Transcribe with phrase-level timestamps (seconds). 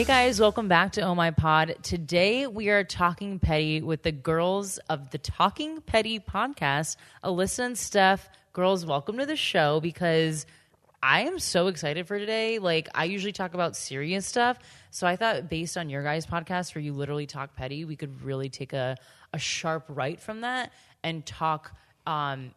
[0.00, 1.76] Hey guys, welcome back to Oh My Pod.
[1.82, 7.76] Today we are talking petty with the girls of the Talking Petty podcast, Alyssa and
[7.76, 8.26] Steph.
[8.54, 10.46] Girls, welcome to the show because
[11.02, 12.58] I am so excited for today.
[12.58, 14.58] Like, I usually talk about serious stuff.
[14.90, 18.22] So I thought, based on your guys' podcast where you literally talk petty, we could
[18.22, 18.96] really take a,
[19.34, 20.72] a sharp right from that
[21.04, 21.76] and talk.
[22.06, 22.52] Um,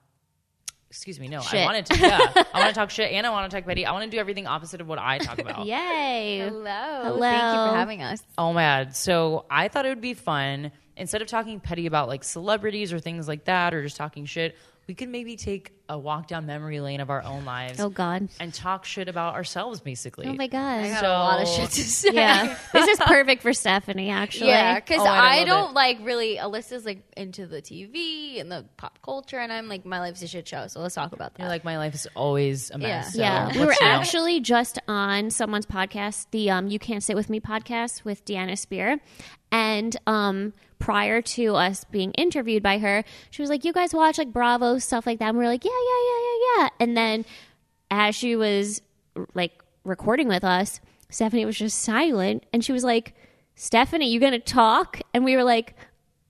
[0.94, 1.66] excuse me, no, I Shit.
[1.66, 2.20] wanted to, yeah,
[2.54, 3.84] I want to talk shit and I want to talk petty.
[3.84, 5.66] I want to do everything opposite of what I talk about.
[5.66, 6.38] Yay.
[6.38, 7.02] Hello.
[7.04, 7.20] Hello.
[7.20, 8.22] Thank you for having us.
[8.38, 8.96] Oh my god.
[8.96, 13.00] So I thought it would be fun instead of talking petty about like celebrities or
[13.00, 16.80] things like that or just talking shit, we could maybe take a walk down memory
[16.82, 18.28] lane of our own lives Oh God.
[18.40, 20.26] and talk shit about ourselves basically.
[20.28, 20.84] Oh my God.
[20.84, 22.10] I got a lot of shit to say.
[22.14, 22.58] yeah.
[22.74, 24.50] this is perfect for Stephanie, actually.
[24.50, 25.74] Yeah, because Oh, I I, don't it.
[25.74, 26.38] like really.
[26.38, 30.28] Alyssa's like into the TV and the pop culture, and I'm like, my life's a
[30.28, 30.68] shit show.
[30.68, 31.40] So let's talk about that.
[31.44, 33.16] You're like my life is always a mess.
[33.16, 33.50] Yeah.
[33.50, 37.16] so Yeah, we were know, actually just on someone's podcast, the um, "You Can't Sit
[37.16, 39.00] with Me" podcast with Deanna Spear,
[39.52, 44.18] and um, prior to us being interviewed by her, she was like, "You guys watch
[44.18, 46.98] like Bravo stuff like that?" And we are like, "Yeah, yeah, yeah, yeah, yeah." And
[46.98, 47.26] then
[47.92, 48.82] as she was
[49.34, 53.14] like recording with us, Stephanie was just silent, and she was like,
[53.56, 55.76] "Stephanie, you gonna talk?" And we were like.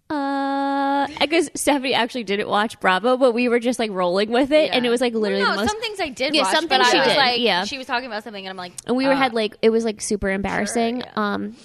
[0.09, 4.69] Uh, because Stephanie actually didn't watch Bravo, but we were just like rolling with it,
[4.71, 6.67] and it was like literally no, the most some things I did Yeah, watch, some
[6.67, 7.63] things I she was did, like, yeah.
[7.65, 9.71] she was talking about something, and I'm like, and we were uh, had like it
[9.71, 10.99] was like super embarrassing.
[10.99, 11.11] yeah.
[11.15, 11.55] Um,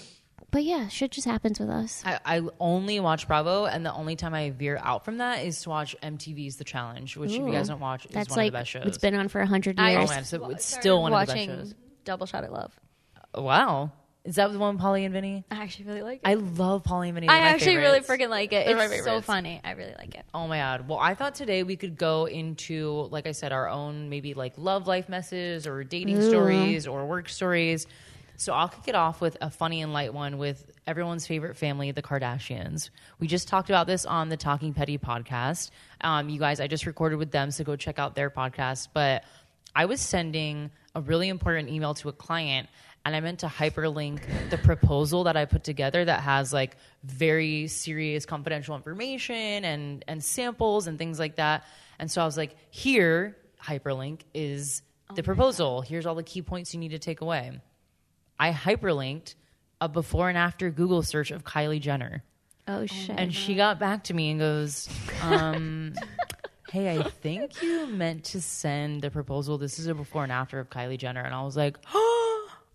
[0.51, 2.03] but yeah, shit just happens with us.
[2.07, 5.61] I, I only watch Bravo, and the only time I veer out from that is
[5.63, 8.47] to watch MTV's The Challenge, which if you guys don't watch, is That's one like
[8.49, 8.83] of the best shows.
[8.87, 10.11] it's been on for a hundred I oh years.
[10.11, 11.75] man, so it's still one of the best watching shows.
[12.05, 12.73] Double Shot at Love.
[13.37, 13.93] Uh, wow,
[14.25, 15.45] is that the one with Polly and Vinny?
[15.51, 16.29] I actually really like it.
[16.29, 17.29] I love Polly and Vinny.
[17.29, 18.25] I They're my actually really favorites.
[18.25, 18.67] freaking like it.
[18.67, 19.61] They're It's so funny.
[19.65, 20.25] I really like it.
[20.35, 20.89] Oh my god.
[20.89, 24.55] Well, I thought today we could go into, like I said, our own maybe like
[24.57, 27.87] love life messes or dating stories or work stories.
[28.39, 31.91] So I'll kick it off with a funny and light one with everyone's favorite family,
[31.91, 32.91] the Kardashians.
[33.19, 35.71] We just talked about this on the Talking Petty podcast.
[36.03, 38.91] Um, you guys, I just recorded with them, so go check out their podcast.
[38.95, 39.25] But
[39.75, 42.69] I was sending a really important email to a client
[43.05, 47.67] and I meant to hyperlink the proposal that I put together that has like very
[47.67, 51.65] serious confidential information and and samples and things like that.
[51.99, 54.83] And so I was like, here, hyperlink is
[55.17, 55.81] the proposal.
[55.81, 57.61] Here's all the key points you need to take away.
[58.39, 59.35] I hyperlinked
[59.81, 62.23] a before and after Google search of Kylie Jenner.
[62.67, 63.17] Oh shit!
[63.19, 64.89] And she got back to me and goes,
[65.23, 65.95] um,
[66.71, 69.57] Hey, I think you meant to send the proposal.
[69.57, 71.23] This is a before and after of Kylie Jenner.
[71.23, 72.18] And I was like, Oh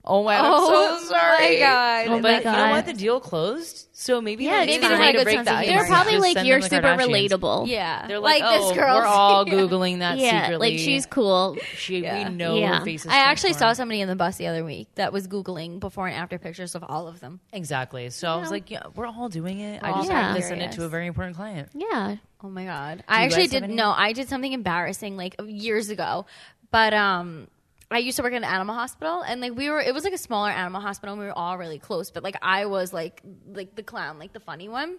[0.05, 1.53] my, I'm Oh so sorry.
[1.55, 2.07] my God.
[2.07, 2.71] Oh but my you know God.
[2.71, 2.85] what?
[2.85, 3.87] The deal closed.
[3.93, 4.99] So maybe Yeah, like, it's it's fine.
[4.99, 6.87] Maybe to it's break a good the sense They're probably Just like you're the super
[6.87, 7.29] Kardashians.
[7.29, 7.67] relatable.
[7.69, 8.95] Yeah, They're like, this oh, girl.
[8.97, 10.71] we're all googling that yeah, secretly.
[10.71, 11.57] like she's cool.
[11.77, 12.27] she Yeah.
[12.29, 12.79] we know Yeah.
[12.79, 15.27] her face is I actually saw somebody in the bus the other week that was
[15.29, 17.39] googling before and after pictures of all of them.
[17.53, 18.09] exactly.
[18.09, 19.81] So I was like, yeah, we're all doing it.
[19.83, 20.27] I just Yeah.
[20.33, 21.69] have to send it to a very important client.
[21.73, 22.97] Yeah, Oh my god!
[22.97, 23.73] you I actually did any?
[23.75, 23.91] no.
[23.95, 26.25] I did something embarrassing like years ago,
[26.71, 27.47] but um,
[27.95, 30.13] I used to work in an animal hospital, and like we were, it was like
[30.13, 32.11] a smaller animal hospital, and we were all really close.
[32.11, 33.21] But like I was like
[33.53, 34.97] like the clown, like the funny one.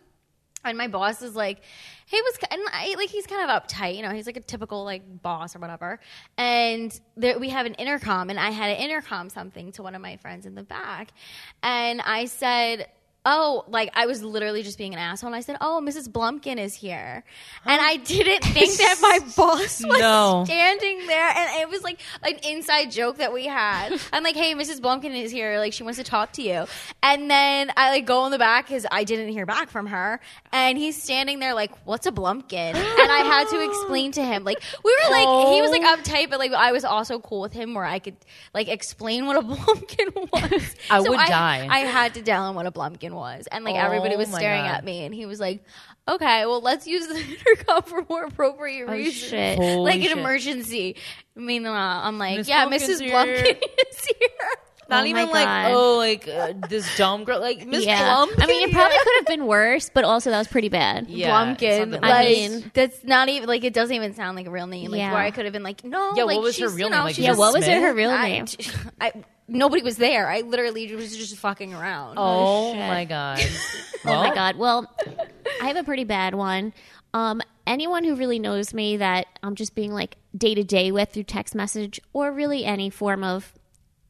[0.66, 1.60] And my boss is like,
[2.06, 4.10] "Hey, was and I, like he's kind of uptight, you know.
[4.10, 6.00] He's like a typical like boss or whatever."
[6.38, 10.00] And there, we have an intercom, and I had an intercom something to one of
[10.00, 11.12] my friends in the back,
[11.62, 12.88] and I said,
[13.24, 16.08] "Oh, like I was literally just being an asshole." And I said, "Oh, Mrs.
[16.08, 17.24] Blumpkin is here,"
[17.64, 20.44] and I didn't think that my boss was No.
[20.44, 23.98] standing there, and it was like an inside joke that we had.
[24.12, 24.80] I'm like, "Hey, Mrs.
[24.80, 25.58] Blumpkin is here.
[25.58, 26.66] Like she wants to talk to you,"
[27.02, 30.20] and then I like go in the back because I didn't hear back from her,
[30.52, 34.44] and he's standing there like, "What's a Blumpkin?" and I had to explain to him
[34.44, 35.96] like we were like he was like oh.
[35.96, 38.16] uptight, but like I was also cool with him where I could
[38.52, 40.74] like explain what a Blumpkin was.
[40.90, 41.66] I would die.
[41.70, 44.62] I had to tell him what a Blumpkin was, and like everybody Oh was staring
[44.64, 44.70] God.
[44.74, 45.64] at me, and he was like,
[46.08, 47.16] "Okay, well, let's use the
[47.48, 49.58] intercom for more appropriate Oh, reasons, shit.
[49.58, 50.18] Holy like an shit.
[50.18, 50.96] emergency."
[51.34, 53.00] Meanwhile, I'm like, Miss "Yeah, Blumpkin's Mrs.
[53.00, 54.28] here." Blumpkin is here."
[54.86, 58.02] Not Oh even like, oh, like uh, this dumb girl, like Miss yeah.
[58.06, 58.34] Blumpkin.
[58.42, 61.08] I mean, it probably could have been worse, but also that was pretty bad.
[61.08, 64.50] yeah, Blumpkin, like I mean- that's not even like it doesn't even sound like a
[64.50, 64.90] real name.
[64.90, 65.12] Like Yeah.
[65.12, 66.94] where I could have been like, "No, Yeah, like, what was her she's, real you
[66.94, 67.04] name?
[67.04, 67.66] Like, she's Yeah, Just what was it?
[67.68, 67.82] Smith?
[67.82, 68.46] Her real I- name?
[69.00, 69.12] I,
[69.48, 70.28] nobody was there.
[70.28, 72.16] I literally was just fucking around.
[72.18, 72.80] Oh, shit.
[72.80, 73.40] my god.
[74.06, 74.56] Oh my god.
[74.56, 74.94] Well,
[75.62, 76.74] I have a pretty bad one.
[77.14, 81.10] Um, anyone who really knows me that I'm just being like day to day with
[81.10, 83.54] through text message or really any form of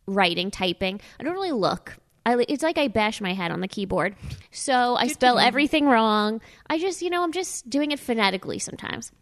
[0.06, 1.96] writing, typing, I don't really look.
[2.26, 4.16] I, it's like I bash my head on the keyboard.
[4.50, 6.40] So I spell everything wrong.
[6.68, 9.12] I just, you know, I'm just doing it phonetically sometimes.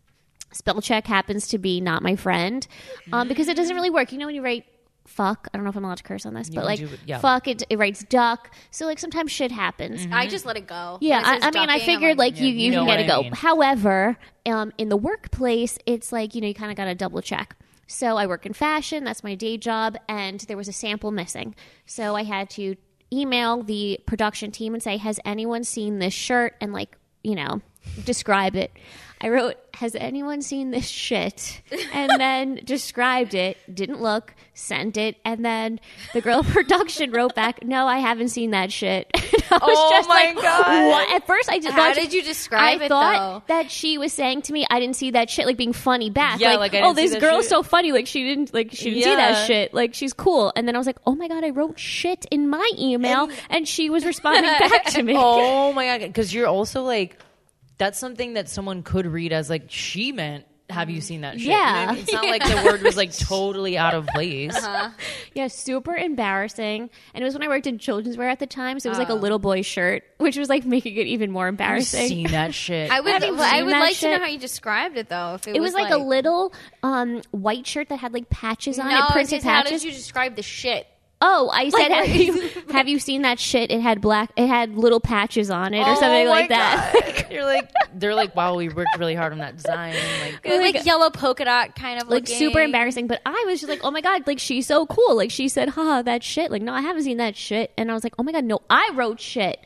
[0.53, 2.67] Spell check happens to be not my friend
[3.13, 4.13] um, because it doesn't really work.
[4.13, 4.65] You know, when you write
[5.07, 5.49] fuck.
[5.53, 7.19] I don't know if I'm allowed to curse on this, but can like do yeah.
[7.19, 7.63] fuck it.
[7.69, 8.55] It writes duck.
[8.71, 10.07] So like sometimes shit happens.
[10.11, 10.99] I just let it go.
[11.01, 12.59] Yeah, When it I, says I mean, I ducking, I'm figured like, Yeah, you, you
[12.67, 13.23] you, know can get what to go.
[13.23, 13.33] mean.
[13.33, 14.17] However,
[14.47, 17.57] um, in the workplace, it's like you know you kind of got to double check.
[17.87, 19.05] So I work in fashion.
[19.05, 21.55] That's my day job, and there was a sample missing.
[21.85, 22.77] So I had to
[23.13, 27.61] email the production team and say, "Has anyone seen this shirt?" And like you know,
[28.05, 28.73] describe it.
[29.25, 31.63] I wrote, "Has anyone seen this shit?"
[31.93, 33.57] And then described it.
[33.73, 34.35] Didn't look.
[34.55, 35.81] Sent it, and then
[36.13, 40.09] the girl production wrote back, "No, I haven't seen that shit." I was Oh just
[40.09, 40.89] my like, God.
[40.89, 41.15] What?
[41.15, 43.55] At first, I just How thought, did you describe I it, thought though?
[43.55, 46.41] that she was saying to me, "I didn't see that shit," like being funny back.
[46.41, 47.93] Yeah, like, like, I oh, this girl's shit." so funny.
[47.93, 49.73] Like she didn't, like she didn't see that shit.
[49.73, 50.53] Like she's cool.
[50.57, 53.69] And then I was like, oh my god, I wrote shit in my email, and,
[53.69, 55.15] she was responding back to me.
[55.17, 56.01] Oh my god!
[56.09, 57.17] Because you're also like,
[57.83, 60.45] that's something that someone could read as like she meant.
[60.71, 61.49] Have you seen that shit?
[61.49, 61.91] You know what I Yeah.
[61.93, 61.99] mean?
[62.01, 64.57] it's not like the word was like totally out of place.
[65.35, 66.89] Yeah, super embarrassing.
[67.15, 68.99] And it was when I worked in children's wear at the time, so it was
[68.99, 69.17] like a Oh.
[69.17, 72.09] little boy shirt, which was like making it even more I've embarrassing.
[72.09, 72.91] seen that shit.
[72.91, 73.13] I would.
[73.13, 75.35] Have you I would that like to know how you described it though.
[75.35, 78.89] If it, It was like, a little um, white shirt that had like patches on
[78.89, 80.87] No, it, printed gonna how did you describe the shit?
[81.25, 83.71] Oh, I said, Like, have, you, have you seen that shit?
[83.71, 87.29] It had black, it had little patches on it, or Oh something my like that.
[87.31, 89.95] You're like, they're like, wow, we worked really hard on that design.
[90.23, 92.37] Like, It was like, Like- yellow polka dot kind of like looking.
[92.37, 93.07] super embarrassing.
[93.07, 95.15] But I was just like, oh my god, like she's so cool.
[95.17, 96.51] Like she said, haha, that shit.
[96.51, 97.73] Like no, I haven't seen that shit.
[97.79, 99.61] And I was like, oh my god, no, I wrote shit.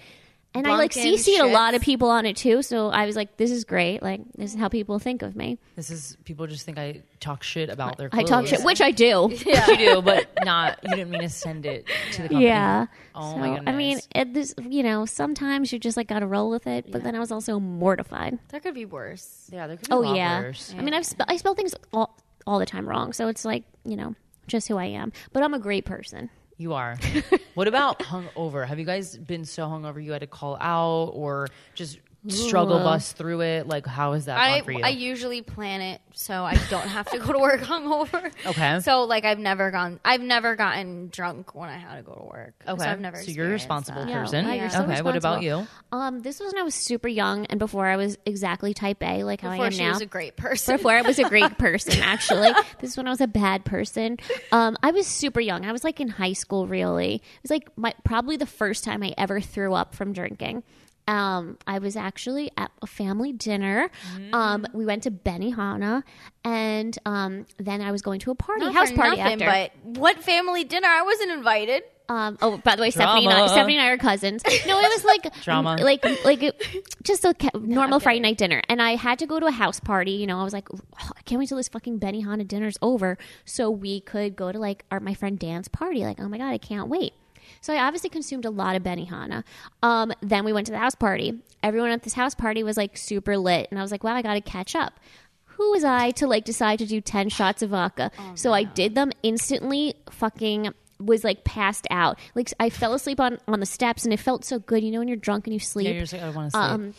[0.58, 2.62] And I like Blunkin' CC'd a lot of people on it too.
[2.62, 4.02] So I was like, this is great.
[4.02, 5.58] Like this is how people think of me.
[5.76, 8.08] this is people just think I talk shit about their.
[8.12, 9.30] I talk shit, which I do.
[9.44, 9.66] Yeah.
[9.70, 10.78] you do, but not.
[10.82, 12.44] You didn't mean to send it to the company.
[12.44, 12.86] Yeah.
[13.14, 13.72] Oh so, my goodness.
[13.72, 16.90] I mean, it, this, you know, sometimes you just like got to roll with it.
[16.90, 18.38] But then I was also mortified.
[18.48, 19.48] There could be worse.
[19.52, 20.40] yeah, there could be Oh a lot yeah.
[20.40, 20.74] worse.
[20.76, 22.16] I mean, I've spe- I spell things all,
[22.46, 24.14] all the time wrong, so it's like you know
[24.46, 25.12] just who I am.
[25.32, 26.30] But I'm a great person.
[26.58, 26.96] You are.
[27.54, 28.66] what about hungover?
[28.66, 32.84] Have you guys been so hungover you had to call out or just struggle Ugh.
[32.84, 33.66] bust through it?
[33.66, 34.82] Like, how is that I for you?
[34.84, 38.32] I usually plan it so I don't have to go to work hungover.
[38.46, 38.80] Okay.
[38.80, 40.00] So like I've never gone.
[40.04, 42.54] I've never gotten drunk when I had to go to work.
[42.66, 43.22] okay, So I've never.
[43.22, 44.10] so you're a responsible that.
[44.10, 44.20] Yeah.
[44.22, 44.46] person.
[44.46, 45.66] Yeah, you're so okay, what about you?
[45.92, 49.24] Um, this was when I was super young and before I was exactly type A,
[49.24, 49.90] like how Before I am she now.
[49.92, 50.76] was a great person.
[50.76, 52.50] before I was a great person, actually.
[52.80, 54.18] this is when I was a bad person.
[54.52, 55.64] Um, I was super young.
[55.64, 57.16] I was like in high school, really.
[57.16, 60.62] It was like my probably the first time I ever threw up from drinking.
[61.08, 63.90] Um, I was actually at a family dinner.
[64.32, 66.02] Um, we went to Benihana,
[66.44, 69.70] and um, then I was going to a party, Not house for party nothing, after.
[69.84, 70.88] But what family dinner?
[70.88, 71.82] I wasn't invited.
[72.08, 74.42] Um, oh, by the way, Stephanie and, I, Stephanie and I are cousins.
[74.66, 75.76] No, it was like Drama.
[75.80, 76.62] like like it-
[77.02, 79.80] just a ca- normal Friday night dinner, and I had to go to a house
[79.80, 80.12] party.
[80.12, 80.78] You know, I was like, "Oh,
[81.16, 84.84] I can't wait till this fucking Benihana dinner's over, so we could go to like
[84.92, 86.04] our my friend Dan's party.
[86.04, 87.12] Like, oh my god, I can't wait.
[87.60, 89.44] So I obviously consumed a lot of Benihana.
[89.82, 91.40] Um, then we went to the house party.
[91.62, 94.22] Everyone at this house party was like super lit, and I was like, wow, I
[94.22, 95.00] got to catch up.
[95.44, 98.10] Who was I to like decide to do 10 shots of vodka?
[98.34, 102.18] so I did them instantly, fucking was like passed out.
[102.34, 104.82] Like I fell asleep on, on the steps and it felt so good.
[104.82, 105.86] You know, when you're drunk and you sleep.
[105.86, 106.70] Yeah, you're just like, I want to sleep.
[106.70, 106.94] Um,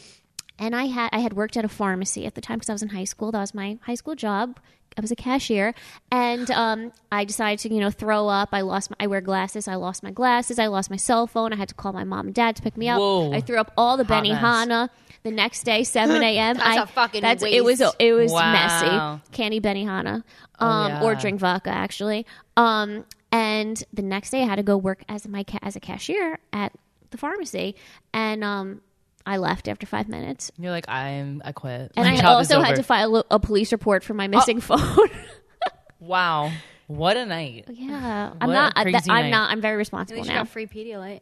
[0.60, 2.82] and I had I had worked at a pharmacy at the time because I was
[2.82, 3.32] in high school.
[3.32, 4.60] That was my high school job.
[4.98, 5.75] I was a cashier,
[6.12, 8.50] and um, I decided to you know throw up.
[8.51, 8.89] I lost.
[8.89, 9.68] My, I wear glasses.
[9.68, 10.58] I lost my glasses.
[10.58, 11.54] I lost my cell phone.
[11.54, 13.00] I had to call my mom and dad to pick me up.
[13.00, 13.32] Whoa.
[13.34, 14.39] I threw up all the Hot mess.
[14.42, 14.89] Benihana.
[15.24, 16.58] The next day, seven a.m.
[16.58, 18.51] That's I, a fucking that's it was it was Wow.
[18.51, 19.22] messy.
[19.32, 20.24] Candy Benihana,
[20.60, 22.25] Oh, um, or drink vodka actually.
[22.56, 25.80] Um, and the next day, I had to go work as my ca- as a
[25.80, 26.72] cashier at
[27.12, 27.75] the pharmacy,
[28.13, 28.82] and um,
[29.27, 30.51] I left after five minutes.
[30.57, 31.91] you're like, I'm, I quit.
[31.98, 32.77] And My I job is also had over.
[32.77, 34.29] to file a, a police report for my oh.
[34.29, 35.10] missing phone.
[36.00, 36.51] Wow,
[36.88, 37.65] what a night.
[37.69, 38.77] yeah, I'm a not.
[38.77, 39.29] Uh, I, crazy I'm night.
[39.31, 39.51] not.
[39.51, 40.41] I'm very At responsible least you now.
[40.43, 41.22] got free Pedialyte.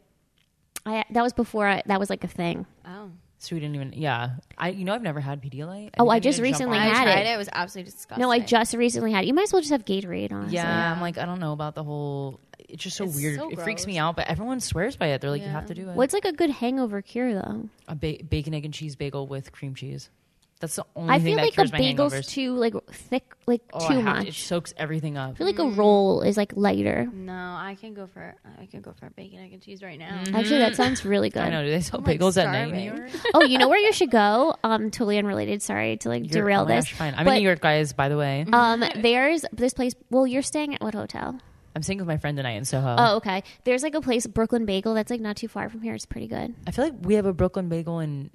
[0.84, 2.64] I, that was before I, that was like a thing.
[2.86, 3.92] Oh, So we didn't even.
[3.94, 4.70] Yeah, I.
[4.70, 5.90] You know, I've never had Pedialyte.
[5.98, 7.26] Oh, I just recently on I had tried it.
[7.26, 7.34] it.
[7.34, 8.22] It was absolutely disgusting.
[8.22, 9.26] No, I just recently had it.
[9.26, 10.54] You might as well just have Gatorade, honestly.
[10.56, 12.40] Yeah, I'm like, I don't know about the whole.
[12.58, 13.36] It's just so It's weird.
[13.38, 14.00] so it freaks me gross.
[14.02, 15.20] out, but everyone swears by it.
[15.20, 15.52] They're like, you Yeah.
[15.52, 15.94] have to do it.
[15.96, 17.68] What's like a good hangover cure though?
[17.86, 20.08] a ba- bacon, egg, and cheese bagel with cream cheese?
[20.58, 22.28] That's the only I thing feel that like a cures my bagel's hangovers.
[22.30, 24.28] too like thick, like Oh, I too have to- much.
[24.28, 25.32] It soaks everything up.
[25.32, 25.72] I feel like Mm.
[25.72, 27.06] a roll is like lighter.
[27.12, 30.22] No, I can go for I can go for bacon, egg, and cheese right now.
[30.32, 31.42] Actually, that sounds really good.
[31.42, 31.62] I know.
[31.62, 33.12] Do they sell I'm, like, bagels at night in New starving.
[33.14, 33.22] York?
[33.34, 34.54] oh, you know where you should go?
[34.64, 35.60] Um, totally unrelated.
[35.60, 36.86] Sorry to like You're- derail oh my this.
[36.86, 37.14] gosh, fine.
[37.18, 37.92] I'm But, in New York, guys.
[37.92, 39.94] By the way, Um, there's this place.
[40.10, 41.38] Well, you're staying at what hotel?
[41.74, 42.96] I'm staying with my friend tonight in Soho.
[42.98, 43.42] Oh, okay.
[43.64, 45.92] There's like a place, Brooklyn Bagel, that's like not too far from here.
[45.94, 46.54] It's pretty good.
[46.66, 48.30] I feel like we have a Brooklyn bagel in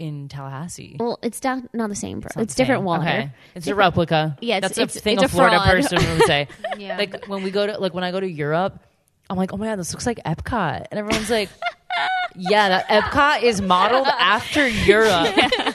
[0.00, 0.96] in Tallahassee.
[0.98, 2.30] Well, it's down, not the same, bro.
[2.34, 2.84] not It's, the different same.
[2.86, 3.02] water.
[3.08, 3.30] Okay.
[3.54, 4.36] It's a replica.
[4.40, 5.68] Yeah, it's- that's a thing it's a a Florida fraud.
[5.70, 6.48] person would say.
[6.78, 6.96] Yeah.
[6.96, 8.80] Like when we go to like when I go to Europe,
[9.28, 11.50] I'm like, oh my god, this looks like Epcot, and everyone's like,
[12.36, 15.34] yeah, that Epcot is modeled after Europe.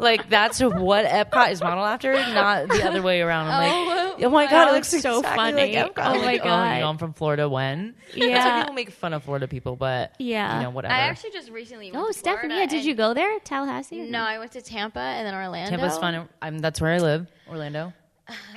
[0.00, 3.48] like that's what Epcot is modeled after, not the other way around.
[3.48, 5.74] I'm like, oh, oh my god, it looks so exactly funny.
[5.76, 5.98] Like Epcot.
[5.98, 6.68] Oh I'm my like, God.
[6.70, 7.48] Oh, you know, I'm from Florida.
[7.48, 8.54] When That's Yeah.
[8.56, 10.56] why people make fun of Florida people, but Yeah.
[10.56, 10.94] you know, whatever.
[10.94, 11.92] I actually just recently.
[11.92, 14.00] Went Oh, to Stephanie, Florida yeah, did you go there, Tallahassee?
[14.02, 15.70] No, I went to Tampa and then Orlando.
[15.76, 16.28] Tampa's fun.
[16.42, 17.92] I'm, that's where I live, Orlando.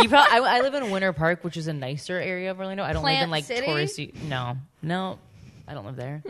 [0.00, 2.82] you probably, I, I live in Winter Park, which is a nicer area of Orlando.
[2.82, 3.66] I don't live in like City?
[3.66, 4.22] touristy.
[4.24, 5.18] No, no,
[5.68, 6.22] I don't live there.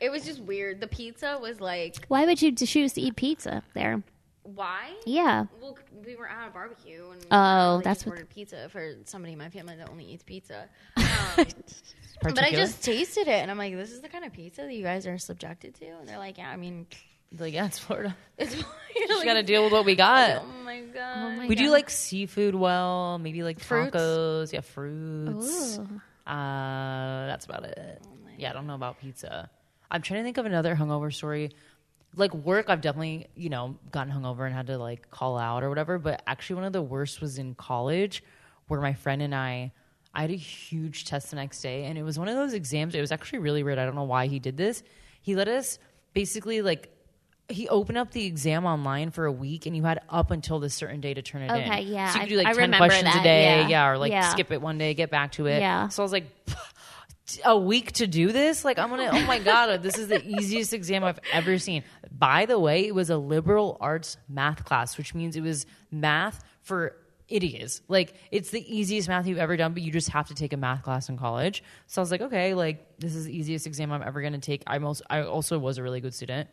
[0.00, 0.80] It was just weird.
[0.80, 4.02] The pizza was like, Why would you choose to eat pizza there?
[4.54, 4.92] why?
[5.04, 5.46] Yeah.
[5.60, 5.76] Well,
[6.06, 8.94] we were at a barbecue and we Oh, really that's just what- ordered pizza for
[9.04, 10.68] somebody in my family that only eats pizza.
[12.22, 14.62] Um, but I just tasted it and I'm like, this is the kind of pizza
[14.62, 16.86] that you guys are subjected to, and they're like, yeah, I mean,
[17.38, 18.16] like yeah, it's Florida.
[18.38, 18.64] it's Just
[19.18, 20.42] like, got to deal with what we got.
[20.42, 21.16] Oh my god!
[21.16, 23.94] Oh my we do like seafood well, maybe like Fruits?
[23.94, 25.78] tacos, yeah, fruits.
[25.78, 26.00] Ooh.
[26.30, 28.00] Uh, that's about it.
[28.06, 29.50] Oh yeah, I don't know about pizza.
[29.90, 31.50] I'm trying to think of another hungover story.
[32.14, 35.68] Like work, I've definitely you know gotten hungover and had to like call out or
[35.68, 35.98] whatever.
[35.98, 38.22] But actually, one of the worst was in college,
[38.68, 39.72] where my friend and I,
[40.14, 42.94] I had a huge test the next day, and it was one of those exams.
[42.94, 43.78] It was actually really weird.
[43.78, 44.82] I don't know why he did this.
[45.20, 45.78] He let us
[46.14, 46.90] basically like.
[47.48, 50.74] He opened up the exam online for a week, and you had up until this
[50.74, 51.70] certain day to turn it in.
[51.70, 53.68] Okay, yeah, So you could do like I ten remember questions a day, yeah.
[53.68, 54.30] yeah, or like Yeah.
[54.30, 55.60] skip it one day, get back to it.
[55.60, 55.86] Yeah.
[55.86, 56.26] So I was like,
[57.44, 58.64] a week to do this?
[58.64, 61.84] Like, I'm gonna, oh my God, this is the easiest exam I've ever seen.
[62.10, 66.44] By the way, it was a liberal arts math class, which means it was math
[66.62, 66.96] for
[67.28, 67.82] idiots.
[67.88, 70.56] Like, it's the easiest math you've ever done, but you just have to take a
[70.56, 71.64] math class in college.
[71.86, 74.62] So I was like, okay, like, this is the easiest exam I'm ever gonna take.
[74.66, 76.48] I'm also, I also was a really good student.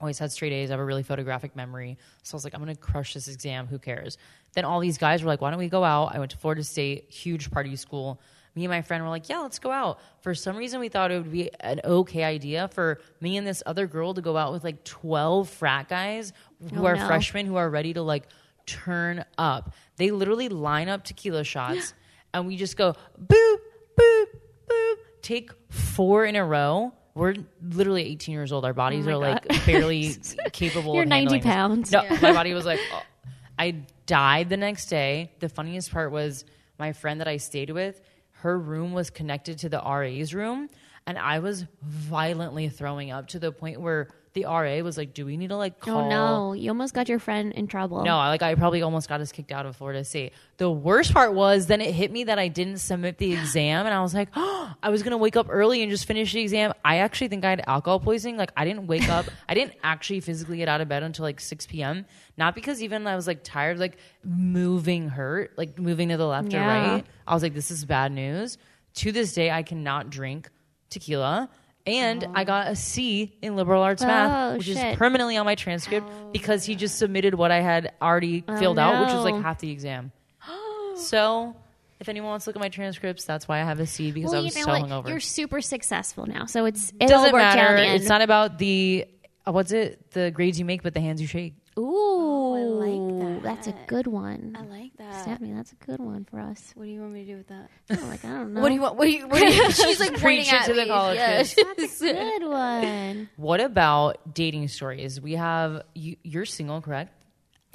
[0.00, 0.70] Always had straight A's.
[0.70, 1.98] I have a really photographic memory.
[2.22, 3.66] So I was like, I'm going to crush this exam.
[3.66, 4.16] Who cares?
[4.52, 6.14] Then all these guys were like, why don't we go out?
[6.14, 8.20] I went to Florida State, huge party school.
[8.58, 10.00] Me and my friend were like, yeah, let's go out.
[10.20, 13.62] For some reason, we thought it would be an okay idea for me and this
[13.66, 16.32] other girl to go out with like 12 frat guys
[16.74, 17.06] who Oh, are no.
[17.06, 18.24] freshmen who are ready to like
[18.66, 19.74] turn up.
[19.96, 21.94] They literally line up tequila shots
[22.34, 23.56] and we just go boop,
[23.96, 24.24] boop,
[24.68, 26.92] boop, take four in a row.
[27.14, 28.64] We're literally 18 years old.
[28.64, 30.16] Our oh bodies Oh are like barely
[30.52, 31.46] capable You're of 90 handling this.
[31.52, 31.92] pounds.
[31.92, 33.02] No, my body was like, oh.
[33.58, 35.32] I died the next day.
[35.40, 36.44] The funniest part was
[36.78, 38.00] my friend that I stayed with,
[38.40, 40.68] her room was connected to the RA's room,
[41.06, 45.24] and I was violently throwing up to the point where the RA was like, Do
[45.26, 46.04] we need to like call?
[46.04, 48.02] Oh no, you almost got your friend in trouble.
[48.04, 50.32] No, I- like I probably almost got us kicked out of Florida State.
[50.58, 53.94] The worst part was then it hit me that I didn't submit the exam, and
[53.94, 56.72] I was like, oh, I was gonna wake up early and just finish the exam.
[56.84, 58.36] I actually think I had alcohol poisoning.
[58.36, 61.40] Like I didn't wake up, I didn't actually physically get out of bed until like
[61.40, 62.06] six p.m.
[62.36, 66.52] Not because even I was like tired, like moving hurt, like moving to the left
[66.54, 67.04] or right.
[67.26, 68.58] I was like, this is bad news.
[68.94, 70.48] To this day, I cannot drink
[70.90, 71.48] tequila.
[71.88, 74.76] And I got a C in liberal arts Oh, math, which shit.
[74.76, 79.04] is permanently on my transcript because he just submitted what I had already filled out,
[79.06, 80.12] which was like half the exam.
[80.96, 81.56] so,
[82.00, 84.32] if anyone wants to look at my transcripts, that's why I have a C because
[84.32, 84.90] well, I was you know so what?
[84.90, 85.08] hungover.
[85.08, 87.76] You're super successful now, so it's it all Doesn't worked out matter.
[87.76, 88.00] in the end.
[88.00, 89.06] It's not about the
[89.46, 90.10] uh, what's it?
[90.12, 91.54] The grades you make, but the hands you shake.
[91.78, 94.56] Ooh, I like that's a good one.
[94.58, 95.22] I like that.
[95.22, 96.72] Stephanie, that's a good one for us.
[96.74, 97.68] What do you want me to do with that?
[97.90, 98.60] Oh, like I don't know.
[98.62, 98.96] What do you want?
[98.96, 99.26] What do you?
[99.28, 101.38] What do you she's like Preach pointing it at to the college Yeah.
[101.38, 101.54] kids.
[101.76, 103.28] That's a good one.
[103.36, 105.20] What about dating stories?
[105.20, 107.12] We have you, you're single, correct?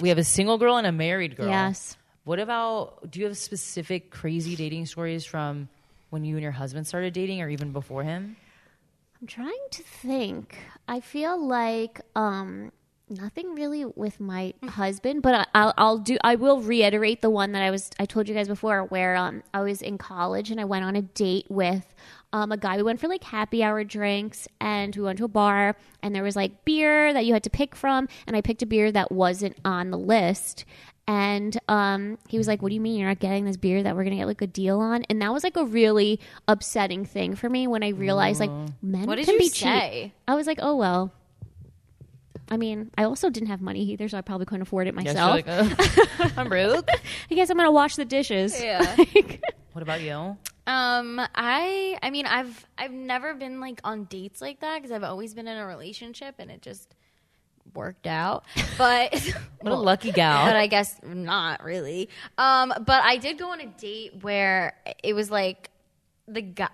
[0.00, 1.48] We have a single girl and a married girl.
[1.48, 1.96] Yes.
[2.24, 3.10] What about?
[3.10, 5.68] Do you have specific crazy dating stories from
[6.10, 8.36] when you and your husband started dating, or even before him?
[9.20, 10.56] I'm trying to think.
[10.88, 12.72] I feel like um
[13.08, 17.52] nothing really with my husband, but I, I'll I'll do I will reiterate the one
[17.52, 20.60] that I was I told you guys before where um I was in college and
[20.60, 21.94] I went on a date with
[22.32, 25.28] um a guy we went for like happy hour drinks and we went to a
[25.28, 28.62] bar and there was like beer that you had to pick from and I picked
[28.62, 30.64] a beer that wasn't on the list
[31.06, 33.94] and um, he was like, "What do you mean you're not getting this beer that
[33.94, 36.18] we're gonna get like a deal on?" And that was like a really
[36.48, 40.02] upsetting thing for me when I realized like men What did can you be say?
[40.04, 40.12] cheap.
[40.26, 41.12] I was like, "Oh well."
[42.50, 45.44] I mean, I also didn't have money either, so I probably couldn't afford it myself.
[45.46, 46.88] you're like, I'm broke.
[47.30, 48.60] I guess I'm gonna wash the dishes.
[48.62, 48.96] Yeah.
[49.72, 50.36] What about you?
[50.68, 55.02] Um, I I mean, I've I've never been like on dates like that because I've
[55.02, 56.94] always been in a relationship and it just
[57.74, 58.44] worked out.
[58.78, 59.12] But
[59.62, 60.46] What a lucky gal.
[60.46, 62.08] But I guess not really.
[62.38, 65.70] Um, but I did go on a date where it was like
[66.28, 66.68] the guy.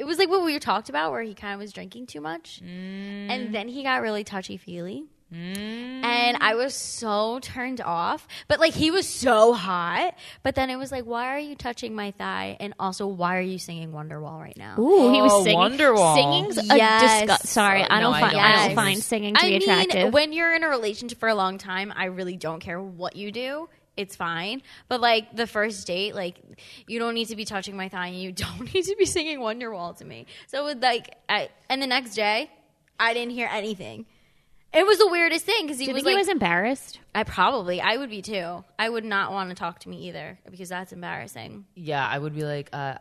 [0.00, 2.60] It was like what we talked about, where he kind of was drinking too much,
[2.62, 3.52] and mm.
[3.52, 5.04] then he got really touchy feely.
[5.32, 6.04] Mm.
[6.04, 8.26] And I was so turned off.
[8.48, 10.14] But like he was so hot.
[10.42, 12.56] But then it was like, why are you touching my thigh?
[12.58, 14.74] And also, why are you singing Wonderwall right now?
[14.78, 15.58] Ooh, he was Oh, singing.
[15.58, 16.14] Wonderwall.
[16.16, 17.20] Singing's a Yes.
[17.20, 17.46] disgust.
[17.46, 18.74] Sorry, I No, don't I find don't I don't Yes.
[18.74, 20.12] find singing to I be mean, attractive.
[20.12, 23.30] when you're in a relationship for a long time, I really don't care what you
[23.30, 23.68] do.
[24.00, 24.62] It's fine.
[24.88, 26.36] But like the first date, like
[26.86, 29.40] you don't need to be touching my thigh and you don't need to be singing
[29.40, 30.26] Wonderwall to me.
[30.46, 32.50] So with like I and the next day,
[32.98, 34.06] I didn't hear anything.
[34.72, 37.00] It was the weirdest thing because he Do you was think like, he was embarrassed?
[37.12, 38.64] I probably, I would be too.
[38.78, 41.64] I would not want to talk to me either because that's embarrassing.
[41.74, 42.94] Yeah, I would be like, uh,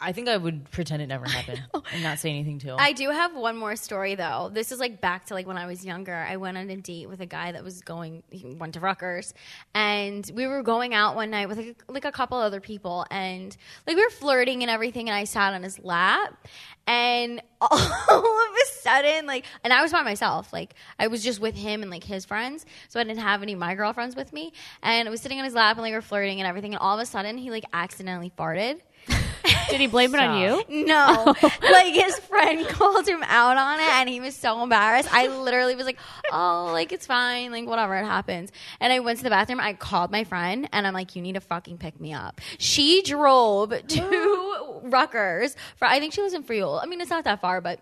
[0.00, 2.76] I- think I would pretend it never happened and not say anything to him.
[2.78, 4.50] I do have one more story though.
[4.52, 6.14] This is like back to like when I was younger.
[6.14, 8.22] I went on a date with a guy that was going.
[8.30, 9.34] He went to Rutgers,
[9.74, 13.06] and we were going out one night with like a, like a couple other people,
[13.10, 13.54] and
[13.86, 15.08] like we were flirting and everything.
[15.08, 16.46] And I sat on his lap,
[16.86, 20.52] and all of a sudden, like, and I was by myself.
[20.52, 23.52] Like I was just with him and like his friends, so I didn't have any
[23.52, 24.52] of my girlfriends with me.
[24.82, 26.74] And I was sitting on his lap and like we we're flirting and everything.
[26.74, 28.80] And all of a sudden, he like accidentally farted.
[29.70, 30.84] Did he blame it on you?
[30.86, 35.12] No, like his friend called him out on it, and he was so embarrassed.
[35.12, 35.98] I literally was like,
[36.32, 39.60] "Oh, like it's fine, like whatever, it happens." And I went to the bathroom.
[39.60, 43.02] I called my friend, and I'm like, "You need to fucking pick me up." She
[43.02, 45.86] drove to Rutgers for.
[45.86, 46.80] I think she was in Freehold.
[46.82, 47.80] I mean, it's not that far, but.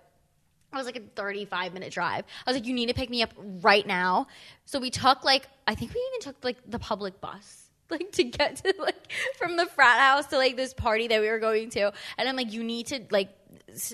[0.73, 2.25] It was like a 35 minute drive.
[2.45, 4.27] I was like, you need to pick me up right now.
[4.65, 8.25] So we took like, I think we even took like the public bus, like to
[8.25, 11.71] get to like from the frat house to like this party that we were going
[11.71, 11.93] to.
[12.19, 13.29] And I'm like, you need to like,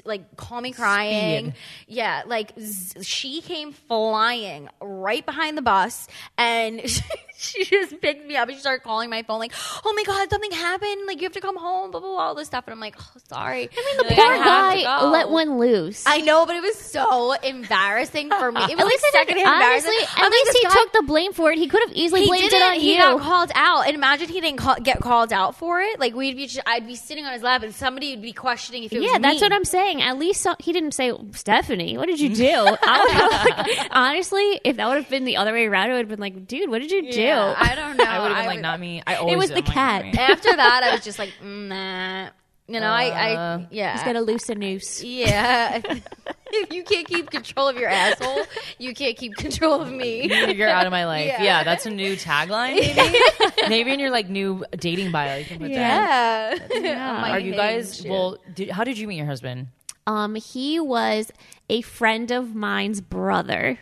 [0.05, 1.51] like call me crying.
[1.53, 1.55] Speed.
[1.89, 2.23] Yeah.
[2.27, 6.07] Like z- she came flying right behind the bus
[6.39, 6.81] and
[7.39, 9.53] she just picked me up and she started calling my phone like,
[9.85, 11.07] oh my God, something happened.
[11.07, 12.65] Like you have to come home, blah, blah, blah, all this stuff.
[12.67, 13.69] And I'm like, oh, sorry.
[13.73, 16.05] I mean, the Poor guy let one loose.
[16.07, 18.61] I know, but it was so embarrassing for me.
[18.63, 20.09] It was at like least, it second didn't- honestly, embarrassing.
[20.09, 21.59] at I'm like, least this he guy- took the blame for it.
[21.59, 22.63] He could have easily He blamed didn't.
[22.63, 23.01] it on he you.
[23.03, 25.99] got called out, and imagine he didn't call, get called out for it.
[25.99, 28.85] Like we'd be, just, I'd be sitting on his lap, and somebody would be questioning
[28.85, 29.45] if it was yeah, that's me.
[29.47, 30.03] what I'm saying.
[30.03, 32.47] At least so, he didn't say, Stephanie, what did you do?
[32.53, 35.93] I would have, like, honestly, if that would have been the other way around, it
[35.95, 37.21] would have been like, dude, what did you do?
[37.21, 38.05] Yeah, I don't know.
[38.05, 39.03] I would have been like, would- not me.
[39.07, 40.31] I always it was the I'm like, cat.
[40.31, 42.31] After that, I was just like, mm, nah.
[42.71, 45.03] You know, I, I, Uh, yeah, He's got to loose a noose.
[45.03, 45.81] yeah.
[46.53, 48.45] if you can't keep control of your asshole,
[48.79, 50.29] you can't keep control of me.
[50.55, 51.27] You're out of my life.
[51.27, 51.43] Yeah.
[51.43, 52.75] Yeah, that's a new tagline.
[52.77, 53.19] Maybe,
[53.69, 56.61] maybe in your like new dating bio, you can put that.
[56.73, 57.33] Yeah.
[57.33, 57.99] Are you guys?
[58.01, 58.11] Hinge.
[58.11, 59.69] Well, did, how did you meet your husband?
[60.07, 61.31] Um, he was
[61.69, 63.79] a friend of mine's brother.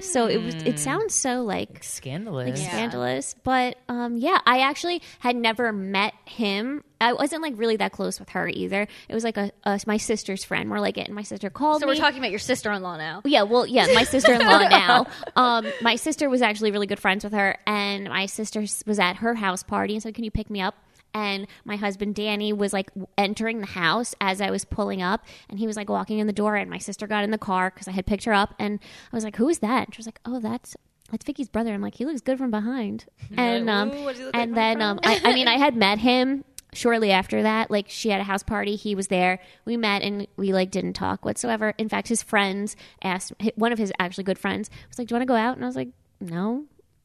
[0.00, 0.54] So it was.
[0.56, 2.46] It sounds so like Scandalous.
[2.48, 2.68] like Yeah.
[2.70, 3.34] scandalous.
[3.42, 6.84] But um, yeah, I actually had never met him.
[7.00, 8.86] I wasn't like really that close with her either.
[9.08, 10.70] It was like a, a my sister's friend.
[10.70, 11.92] We're like, it and my sister called so me.
[11.92, 13.22] we're talking about your sister-in-law now.
[13.24, 15.06] Yeah, well, yeah, my sister-in-law now.
[15.34, 18.98] Um, my sister was actually really good friends with her, and my sister s- was
[18.98, 20.74] at her house party and said, "Can you pick me up?"
[21.16, 25.58] And my husband Danny was like entering the house as I was pulling up, and
[25.58, 27.88] he was like walking in the door, and my sister got in the car because
[27.88, 28.78] I had picked her up, and
[29.12, 30.76] I was like, "Who is that?" And she was like, "Oh, that's."
[31.12, 31.72] That's Vicky's brother.
[31.72, 33.04] I'm like, he looks good from behind,
[33.36, 35.46] and like, um, "Ooh, what does he look and like then um, I, I mean,
[35.46, 37.70] I had met him shortly after that.
[37.70, 38.74] Like she had a house party.
[38.76, 39.38] He was there.
[39.64, 41.74] We met and we like didn't talk whatsoever.
[41.78, 45.16] In fact his friends asked one of his actually good friends was like do you
[45.16, 45.54] want to go out?
[45.56, 45.88] And i was like
[46.20, 46.64] no.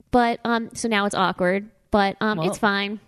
[0.09, 2.99] But um so now it's awkward but um Well- it's fine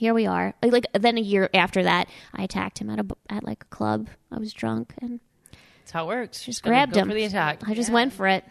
[0.00, 3.06] here we are like, like then a year after that i attacked him at a
[3.28, 5.20] at like a club i was drunk and
[5.80, 6.42] That's how it works.
[6.44, 7.68] Just grabbed go him for the attack.
[7.68, 8.44] i just went for it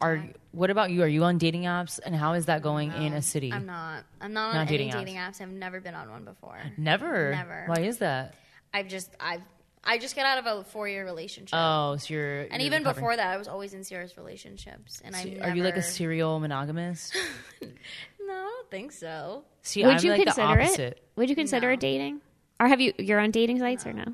[0.00, 1.02] Are what about you?
[1.02, 1.98] Are you on dating apps?
[2.04, 3.52] And how is that going in a city?
[3.52, 4.04] I'm not.
[4.20, 5.38] I'm not on Not any dating dating, apps.
[5.38, 5.40] apps.
[5.42, 6.58] I've never been on one before.
[6.76, 7.32] Never.
[7.32, 7.64] Never.
[7.66, 8.34] Why is that?
[8.72, 9.42] I've just I've
[9.82, 11.58] I just got out of a four year relationship.
[11.58, 12.40] Oh, so you're.
[12.42, 12.94] and you're even recovering.
[12.94, 15.02] before that, I was always in serious relationships.
[15.04, 17.16] And I are you like a serial monogamist?
[18.26, 19.44] No, I don't think so.
[19.62, 20.80] See, would I'm you like the consider opposite.
[20.80, 21.72] it would you consider No.
[21.74, 22.20] it dating
[22.60, 24.04] or have you you're on dating sites or no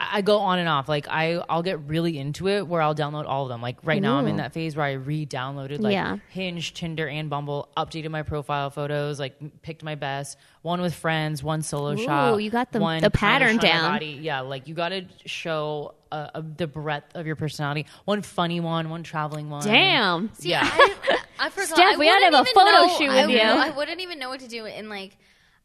[0.00, 0.88] I I go on and off.
[0.88, 3.60] Like I, I'll get really into it where I'll download all of them.
[3.60, 4.38] Like right now, I'm in Ooh.
[4.38, 6.18] that phase where I re-downloaded like Yeah.
[6.28, 7.68] Hinge, Tinder, and Bumble.
[7.76, 9.18] Updated my profile photos.
[9.18, 10.38] Like m- picked my best.
[10.62, 11.42] One with friends.
[11.42, 12.36] One solo Ooh, shot.
[12.36, 13.92] you got the- one the kinda pattern showing my down.
[13.94, 14.18] Body.
[14.22, 17.86] Yeah, like you got to show uh, uh, the breadth of your personality.
[18.04, 18.90] One funny one.
[18.90, 19.64] One traveling one.
[19.64, 20.60] damn Yeah.
[20.62, 21.68] I, I forgot.
[21.68, 23.38] Steph, I we gotta have a photo know- shoot I with you.
[23.38, 24.66] would- I wouldn't even know what to do.
[24.66, 25.16] And like,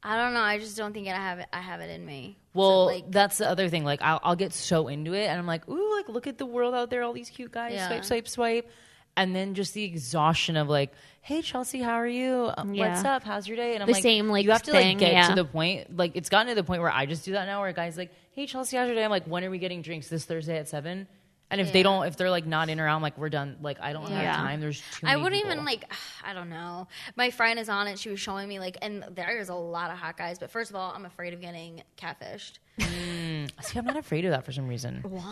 [0.04, 0.42] I don't know.
[0.42, 1.48] I just don't think I have it.
[1.54, 2.38] I have it in me.
[2.54, 3.84] So, Well, like, that's the other thing.
[3.86, 6.46] Like, I'll, I'll get so into it, and I'm like, ooh, like look at the
[6.46, 7.88] world out there, all these cute guys, Yeah.
[7.88, 8.70] swipe, swipe, swipe,
[9.16, 12.52] and then just the exhaustion of like, hey, Chelsea, how are you?
[12.58, 13.24] Um, What's up?
[13.24, 13.76] How's your day?
[13.76, 15.28] And I'm The like, same, like, you have to thing, like get yeah.
[15.30, 15.96] to the point.
[15.96, 17.98] Like, it's gotten to the point where I just do that now, where a guy's
[17.98, 20.10] like, "Hey, Chelsea, how's your day?" I'm like, "When are we getting drinks?
[20.10, 21.08] This Thursday at 7?
[21.54, 23.58] And if they don't, if they're like not in or out, I'm like, "We're done."
[23.62, 24.22] Like, I don't Yeah.
[24.24, 24.60] have time.
[24.60, 25.06] There's too.
[25.06, 25.14] Many.
[25.14, 25.52] I wouldn't people.
[25.54, 25.94] even like.
[26.26, 26.88] I don't know.
[27.16, 28.00] My friend is on it.
[28.00, 30.40] She was showing me like, and there is a lot of hot guys.
[30.40, 32.54] But first of all, I'm afraid of getting catfished.
[32.84, 33.50] Mm.
[33.64, 35.02] See, I'm not afraid of that for some reason.
[35.04, 35.24] What?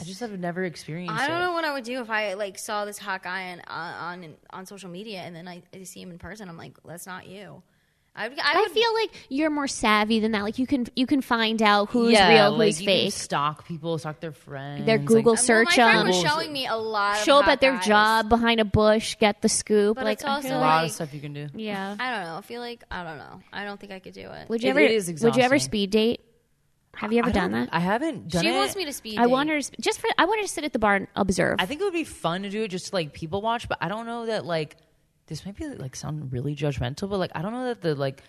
[0.00, 1.44] I just have never experienced I don't it.
[1.44, 4.34] know what I would do if I like saw this hot guy on on on,
[4.50, 6.48] on social media and then I, I see him in person.
[6.48, 7.62] I'm like, that's not you.
[8.14, 8.38] I would.
[8.38, 10.42] I, I feel like you're more savvy than that.
[10.42, 13.12] Like you can you can find out who's yeah, real, like, who's you can fake.
[13.14, 16.06] stalk people, stalk their friends, Their like- Google Well, search my friend them.
[16.08, 17.16] was showing me a lot.
[17.18, 17.86] Of Show up at their guys.
[17.86, 19.96] job behind a bush, get the scoop.
[19.96, 21.48] But like it's I also a like- lot like- of stuff you can do.
[21.54, 21.96] yeah.
[21.98, 22.36] I don't know.
[22.36, 23.40] I feel like I don't know.
[23.50, 24.48] I don't think I could do it.
[24.50, 24.80] Would you It- ever?
[24.80, 26.20] it is would you ever speed date?
[26.94, 27.70] Have you ever I done that?
[27.72, 28.54] I haven't done she it.
[28.54, 29.18] wants me to speed.
[29.18, 29.30] I date.
[29.30, 30.10] want her to sp- just for.
[30.18, 31.56] I want her to sit at the bar and observe.
[31.58, 33.78] I think it would be fun to do it just to like people watch, but
[33.80, 34.76] I don't know that like
[35.32, 38.22] this might be like sound really judgmental, but like I don't know that the like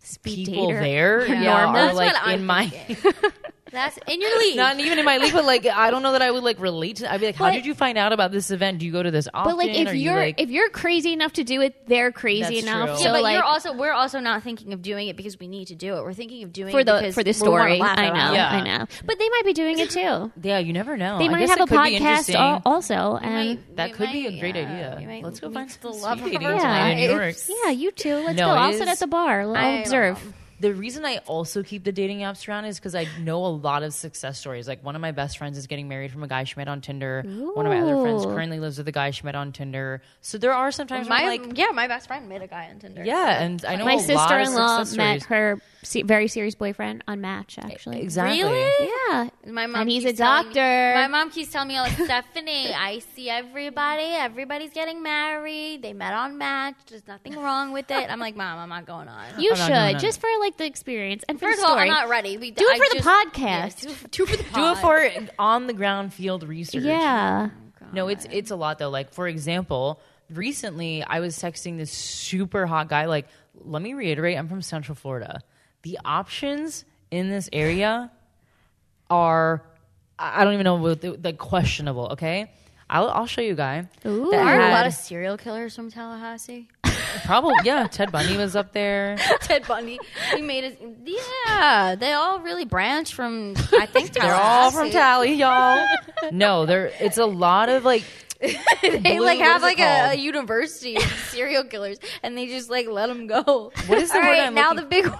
[0.00, 0.80] Speed people dater.
[0.80, 1.66] there Yeah.
[1.66, 2.70] are That's like in my.
[3.76, 4.56] That's in your league.
[4.56, 6.96] not even in my league, but like I don't know that I would like relate
[6.96, 7.12] to.
[7.12, 8.78] I'd be like, how But- did you find out about this event?
[8.78, 9.52] Do you go to this often?
[9.52, 12.10] but like, if Are you, you're like, if you're crazy enough to do it, they're
[12.10, 12.88] crazy That's enough.
[12.88, 12.96] true.
[12.98, 15.46] So yeah, but like, you're also we're also not thinking of doing it because we
[15.46, 16.02] need to do it.
[16.02, 17.78] We're thinking of doing for it the because for the we wanna story.
[17.78, 18.36] laugh I about know, it.
[18.36, 18.48] Yeah.
[18.50, 18.86] I know.
[19.04, 20.32] But they might be doing it too.
[20.42, 21.18] yeah, you never know.
[21.18, 22.36] They I might guess have it a could be podcast interesting.
[22.36, 25.20] al- also, We and might- That we could be a great yeah, idea.
[25.22, 27.20] Let's go meet find the some love speed of dating our tonight in New York.
[27.20, 27.50] lives.
[27.64, 28.16] yeah, you too.
[28.16, 28.52] Let's No, go.
[28.52, 29.40] it I'll sit is- at the bar.
[29.42, 30.18] I'll I observe.
[30.60, 30.68] Know.
[30.68, 33.82] The reason I also keep the dating apps around is because I know a lot
[33.82, 34.66] of success stories.
[34.66, 36.80] Like one of my best friends is getting married from a guy she met on
[36.80, 37.22] Tinder.
[37.26, 40.02] One of my other friends currently lives with a guy she met on Tinder.
[40.20, 42.78] So there are sometimes My I'm like, yeah, my best friend met a guy on
[42.78, 43.04] Tinder.
[43.04, 45.26] yeah, and I know My a sister-in-law success met stories.
[45.26, 47.58] her se- very serious boyfriend on Match.
[47.58, 48.42] Actually, Exactly.
[48.42, 48.88] Really?
[49.08, 50.92] Yeah, My mom and he's a keeps telling me- doctor.
[50.98, 54.02] my mom keeps telling me, oh, like, Stephanie, I see everybody.
[54.04, 55.82] Everybody's getting married.
[55.82, 56.74] They met on Match.
[56.88, 58.10] There's nothing wrong with it.
[58.10, 59.24] I'm like, Mom, I'm not going on.
[59.38, 60.00] you I'm not should doing that.
[60.00, 61.88] just for like the experience and for First the of all, story.
[61.88, 62.36] I'm not ready.
[62.36, 63.84] We, Do it I for the just- podcast.
[63.88, 64.76] Yeah, do, do it for the Do pod.
[64.76, 64.80] it
[65.28, 66.82] for on the ground field research.
[66.84, 67.50] yeah.
[67.82, 68.90] Oh, no, it's it's a lot though.
[68.90, 73.06] Like for example, recently I was texting this super hot guy.
[73.06, 73.26] Like,
[73.64, 75.40] let me reiterate, I'm from Central Florida.
[75.82, 78.10] The options in this area
[79.10, 79.62] are
[80.18, 82.08] I I don't even know what the, like questionable.
[82.12, 82.50] Okay,
[82.90, 83.88] I'll I'll show you a guy.
[84.04, 84.30] Ooh.
[84.30, 86.68] that Are there a lot of serial killers from Tallahassee?
[87.24, 87.86] probably yeah.
[87.86, 89.16] Ted Bundy was up there.
[89.40, 89.98] Ted Bundy.
[90.34, 90.80] He made it.
[91.04, 93.54] Yeah, they all really branch from.
[93.78, 94.92] I think They're all from Tallahassee.
[94.92, 95.86] Tally, y'all.
[96.32, 96.90] No, there.
[97.00, 98.02] It's a lot of like.
[98.82, 102.86] They Blue- like have like a, a university of serial killers, and they just like
[102.86, 103.72] let them go.
[103.86, 105.12] What is the All word right, I'm now looking- the big.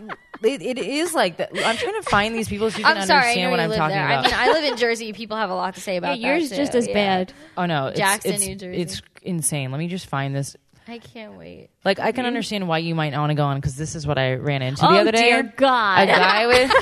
[0.00, 0.16] One.
[0.42, 1.50] It, it is like that.
[1.54, 3.56] I'm trying to find these people so you can I'm sorry, I understand know what
[3.58, 4.06] you I'm live talking there.
[4.06, 4.24] about.
[4.24, 5.12] I mean, I live in Jersey.
[5.12, 6.78] People have a lot to say Yeah, about yours that just too.
[6.78, 6.94] as Yeah.
[6.94, 7.32] bad.
[7.56, 8.80] Oh no, it's, Jackson, it's, New Jersey.
[8.80, 9.70] It's insane.
[9.72, 10.56] Let me just find this.
[10.86, 11.68] I can't wait.
[11.84, 14.06] Like I can understand why you might not want to go on because this is
[14.06, 15.32] what I ran into Oh the other day.
[15.34, 16.02] Oh dear God!
[16.04, 16.72] A guy with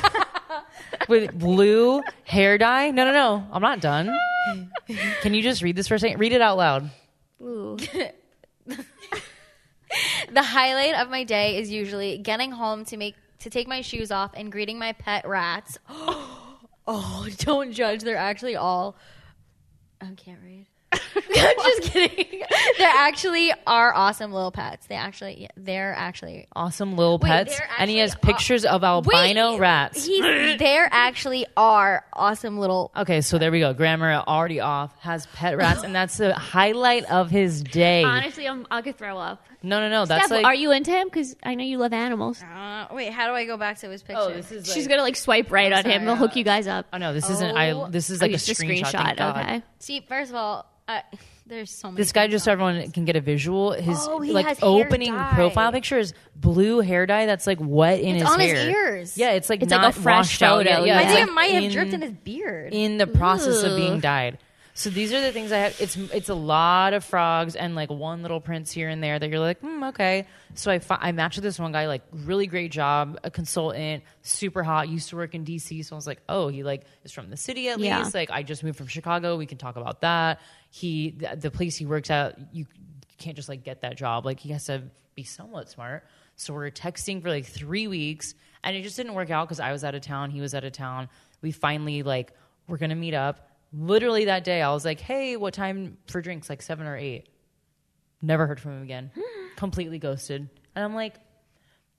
[1.09, 2.91] with blue hair dye.
[2.91, 3.47] No, no, no.
[3.51, 4.15] I'm not done.
[5.21, 6.19] Can you just read this for a second?
[6.19, 6.89] Read it out loud.
[7.41, 7.77] Ooh.
[10.31, 14.11] The highlight of my day is usually getting home to make to take my shoes
[14.11, 15.77] off and greeting my pet rats.
[16.87, 18.01] oh, don't judge.
[18.01, 18.95] They're actually all.
[20.01, 20.67] I can't read.
[21.15, 22.41] I'm just kidding.
[22.77, 24.87] They actually are awesome little pets.
[24.87, 26.47] They actually, yeah, they're actually.
[26.55, 30.05] Awesome little Wait, pets, they're and he has actually- pictures of albino Wait, rats.
[30.05, 32.91] He's, there actually are awesome little.
[32.95, 33.73] Okay, so there we go.
[33.73, 34.97] Grammar already off.
[34.99, 38.03] Has pet rats, and that's the highlight of his day.
[38.03, 39.43] Honestly, I'm, I could throw up.
[39.63, 40.05] No, no, no.
[40.05, 40.45] That's Steph, like.
[40.45, 41.07] are you into him?
[41.07, 42.41] Because I know you love animals.
[42.43, 44.21] Uh, wait, how do I go back to his picture?
[44.21, 44.65] oh, this is.
[44.71, 46.01] She's like- gonna like swipe right on sorry, him.
[46.03, 46.85] He'll uh, hook you guys up.
[46.93, 47.57] Oh no, this isn't.
[47.57, 47.71] I.
[47.71, 47.87] Oh.
[47.89, 48.91] This is Oh, like a just screenshot.
[48.91, 49.37] thank God.
[49.37, 49.63] Okay.
[49.79, 51.01] See, first of all, uh,
[51.47, 51.97] there's so many.
[51.97, 54.69] This guy, just so everyone can get a visual, his Oh, he like has hair
[54.69, 55.33] opening dye.
[55.35, 58.69] profile picture is blue hair dye that's like wet in It's his on his hair.
[58.95, 59.17] ears.
[59.17, 60.85] Yeah, it's like It's like not a fresh washed out photo, yet.
[60.85, 60.97] yeah.
[60.97, 62.73] I it's think like it might have in, dripped in his beard.
[62.73, 63.77] in the process of Ugh.
[63.77, 64.37] being dyed.
[64.77, 65.81] So these are the things I have.
[65.81, 69.27] It's it's a lot of frogs and like one little prince here and there that
[69.27, 70.27] you're like, hmm, okay.
[70.53, 74.03] So I fi- I matched with this one guy, like really great job, a consultant,
[74.21, 75.83] super hot, used to work in DC.
[75.83, 77.97] So I was like, oh, he like is from the city at Yeah.
[78.03, 78.13] least.
[78.13, 79.35] Like I just moved from Chicago.
[79.35, 80.41] We can talk about that.
[80.69, 82.67] He the, the place he works at, you
[83.17, 84.25] can't just like get that job.
[84.27, 84.83] Like he has to
[85.15, 86.05] be somewhat smart.
[86.35, 89.71] So we're texting for like three weeks, and it just didn't work out because I
[89.71, 91.09] was out of town, he was out of town.
[91.41, 92.31] We finally like
[92.67, 93.43] we're gonna meet up.
[93.77, 96.49] Literally that day, I was like, "Hey, what time for drinks?
[96.49, 97.27] Like seven or eight?
[98.21, 99.11] Never heard from him again.
[99.55, 100.49] Completely ghosted.
[100.75, 101.15] And I'm like,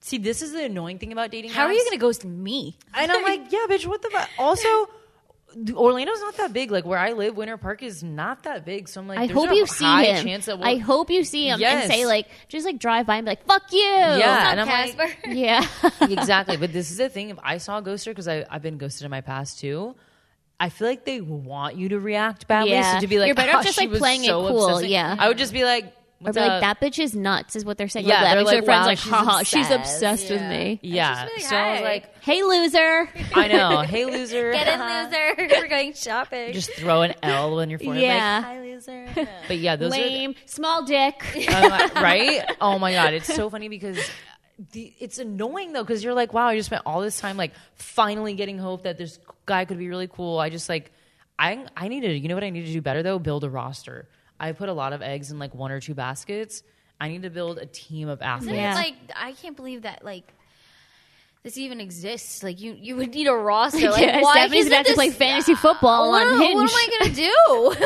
[0.00, 1.50] "See, this is the annoying thing about dating.
[1.50, 1.74] How are apps.
[1.74, 2.76] you going to ghost me?
[2.94, 4.28] And I'm like, yeah, bitch, what the fuck?
[4.38, 4.68] Also,
[5.72, 6.70] Orlando's not that big.
[6.70, 8.88] Like where I live, Winter Park is not that big.
[8.88, 10.40] So I'm like, I hope you see him.
[10.46, 11.84] We'll, I hope you see him Yes.
[11.84, 14.66] and say like, just like drive by and be like, "Fuck you." yeah, and I'm
[14.66, 15.28] like, Casper.
[15.28, 15.66] yeah.
[16.02, 16.56] exactly.
[16.56, 17.30] But this is the thing.
[17.30, 19.96] If I saw a ghoster, because I've been ghosted in my past too,
[20.60, 22.72] I feel like they want you to react badly.
[22.72, 22.94] Yeah.
[22.94, 24.66] So to be like, You're better oh, off "Oh, just, like, was playing it cool."
[24.66, 25.14] obsessing," Yeah.
[25.18, 27.78] I would just be like, Or What's be like, that bitch is nuts, is what
[27.78, 28.06] they're saying.
[28.06, 28.34] Yeah, like, that.
[28.34, 30.24] they're Makes their like, friends wow, like, she's haha, she's obsessed.
[30.24, 30.80] obsessed with me.
[30.82, 31.26] Yeah.
[31.26, 33.08] really So I was like, Hey, loser.
[33.34, 33.80] I know.
[33.82, 34.52] Hey, loser.
[34.52, 34.80] Get in,
[35.48, 35.58] loser.
[35.62, 36.52] We're going shopping.
[36.52, 38.02] Just throw an L on your forehead.
[38.02, 38.42] Yeah.
[38.42, 39.06] Hi, loser.
[39.46, 41.22] But yeah, those Lame, small dick.
[41.48, 42.44] are right.
[42.60, 43.98] Oh my god, it's so funny because.
[44.72, 47.52] The, it's annoying though because you're like, wow, I just spent all this time like
[47.74, 50.38] finally getting hope that this guy could be really cool.
[50.38, 50.90] I just like,
[51.38, 53.18] I I need to, you know what I need to do better though?
[53.18, 54.08] Build a roster.
[54.40, 56.62] I put a lot of eggs in like one or two baskets.
[57.00, 58.54] I need to build a team of athletes.
[58.56, 58.74] Yeah.
[58.74, 60.24] Like I can't believe that like
[61.44, 62.42] this even exists.
[62.42, 63.90] Like you, you would need a roster.
[63.90, 66.98] Like Yes, why Stephanie's isn't about to play fantasy football What, on what am I
[66.98, 67.14] gonna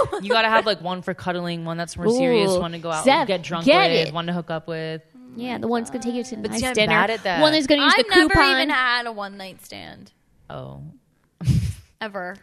[0.20, 0.26] do?
[0.26, 2.90] You got to have like one for cuddling, one that's more serious, one to go
[2.90, 4.14] out Zeph, and get drunk get with, it.
[4.14, 5.02] one to hook up with.
[5.34, 6.88] Yeah, the one's gonna take you to a But nice see, I'm dinner.
[6.92, 7.40] bad at that.
[7.40, 8.12] One that's gonna use the coupon.
[8.22, 8.56] I've never coupon.
[8.56, 10.12] even had a one night stand
[10.50, 10.82] Oh,
[12.00, 12.36] ever.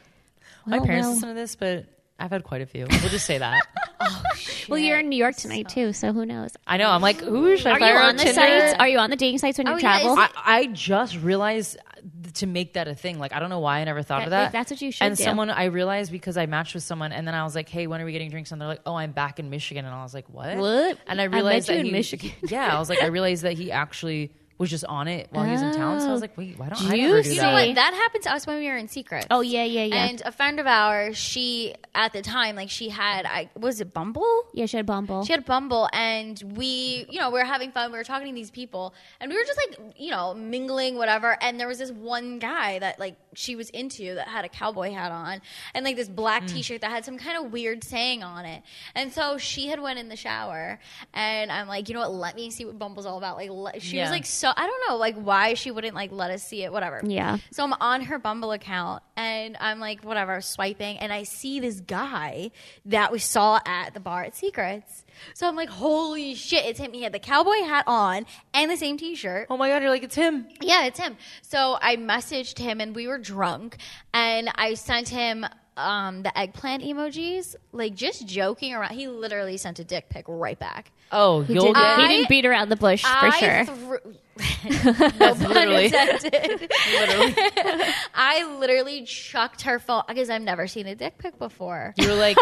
[0.66, 1.14] my Well, parents well.
[1.16, 1.86] listen to this, but
[2.20, 2.86] I've had quite a few.
[2.90, 3.66] We'll just say that.
[4.02, 4.24] Oh,
[4.70, 6.52] well, you're in New York tonight too, so who knows?
[6.66, 6.90] I know.
[6.90, 8.34] I'm like, who should I Are you on the Tinder?
[8.42, 8.76] sites?
[8.80, 10.18] Are you on the dating sites when oh, you Oh, yeah, travel?
[10.18, 12.00] I, I just realized uh,
[12.36, 13.20] to make that a thing.
[13.20, 14.52] Like, I don't know why I never thought of That- that.
[14.54, 15.24] that's what you should And do.
[15.24, 18.00] someone I realized because I matched with someone, and then I was like, "Hey, when
[18.00, 20.14] are we getting drinks?" And they're like, "Oh, I'm back in Michigan." And I was
[20.14, 20.98] like, "What?" What?
[21.08, 22.32] And I I realized met you that in he, Michigan.
[22.48, 25.52] yeah, I was like, I realized that he actually was just on it while he
[25.52, 26.02] was in town.
[26.02, 27.36] So I was like, "Wait, why don't I never do Juicy.
[27.36, 27.76] You that?" know what?
[27.76, 29.26] That happened to us when we were in Secrets.
[29.32, 30.06] oh yeah, yeah, yeah.
[30.06, 33.94] And a friend of ours, she at the time, like she had, I was it
[33.94, 34.44] Bumble?
[34.54, 35.24] yeah, she had Bumble.
[35.24, 37.92] She had Bumble, and we, you know, we were having fun.
[37.92, 41.38] We were talking to these people, and we were just like, you know, mingling, whatever.
[41.42, 44.92] And there was this one guy that like she was into that had a cowboy
[44.92, 45.42] hat on
[45.74, 46.48] and like this black hmm.
[46.48, 48.64] T-shirt that had some kind of weird saying on it.
[48.96, 50.80] And so she had went in the shower,
[51.14, 52.14] and I'm like, you know what?
[52.14, 53.38] Let me see what Bumble's all about.
[53.38, 56.32] Like, let, she was like, so I don't know, like why she wouldn't like let
[56.32, 57.02] us see it, whatever.
[57.04, 57.38] Yeah.
[57.52, 61.80] So I'm on her Bumble account and I'm like, whatever, swiping, and I see this
[61.80, 62.52] guy
[62.86, 65.06] that we saw at the bar at Secrets.
[65.34, 66.94] So I'm like, holy shit, it's him.
[66.94, 69.48] He had the cowboy hat on and the same t shirt.
[69.50, 70.48] Oh my god, you're like, it's him.
[70.62, 71.18] Yeah, it's him.
[71.42, 73.78] So I messaged him and we were drunk
[74.14, 75.46] and I sent him
[75.80, 78.94] um, the eggplant emojis, like just joking around.
[78.94, 80.92] He literally sent a dick pic right back.
[81.12, 83.66] Oh, he, you'll didn't, get he didn't beat around the bush for sure.
[83.66, 84.16] threw-
[85.18, 86.72] That's literally, intended.
[86.94, 87.36] literally.
[88.16, 91.94] I literally chucked her phone because I've never seen a dick pic before.
[91.98, 92.38] You were like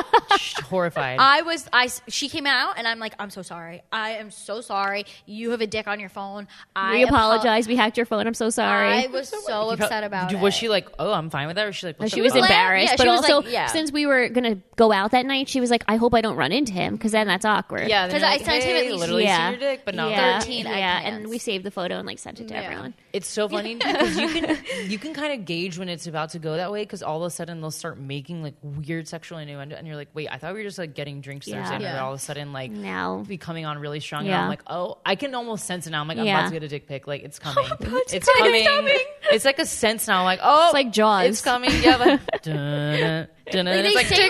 [0.65, 1.19] horrified.
[1.19, 3.81] I was I she came out and I'm like I'm so sorry.
[3.91, 5.05] I am so sorry.
[5.25, 6.47] You have a dick on your phone.
[6.75, 7.67] I we apo- apologize.
[7.67, 8.27] We hacked your phone.
[8.27, 8.89] I'm so sorry.
[8.89, 10.39] I was so upset about it.
[10.39, 11.63] Was she like, oh, I'm fine with that?
[11.63, 12.43] Or was she like, what she was fuck?
[12.43, 13.67] Embarrassed, yeah, but she was also like- yeah.
[13.67, 16.36] since we were gonna go out that night, she was like, "I hope I don't
[16.36, 18.83] run into him because then that's awkward." Yeah, because you're I like, sent him at
[18.83, 21.03] hey, least- literally yeah, your dick, but not yeah, 13 yeah, eggplants.
[21.07, 22.62] and we saved the photo and like sent it to Yeah.
[22.63, 22.93] everyone.
[23.13, 24.58] It's so funny because you can
[24.89, 27.28] you can kind of gauge when it's about to go that way because all of
[27.28, 30.54] a sudden they'll start making like weird sexual innuendo and you're like, wait, I thought
[30.54, 31.62] we were just like getting drinks Yeah.
[31.62, 32.04] Thursday, and Yeah.
[32.04, 34.26] all of a sudden like Now, becoming on really strong.
[34.26, 36.02] And I'm like, oh, I can almost sense it now.
[36.02, 36.39] I'm like, I'm Yeah.
[36.39, 37.08] about to get a dick pic.
[37.08, 37.69] Like it's oh, coming.
[37.69, 38.56] to it's get coming.
[38.56, 39.00] It's coming.
[39.32, 40.19] It's like a sense now.
[40.19, 41.28] I'm like, oh, It's like Jaws.
[41.30, 41.69] It's coming.
[41.82, 44.30] Yeah, like, dun, dun, dun, Like, they like say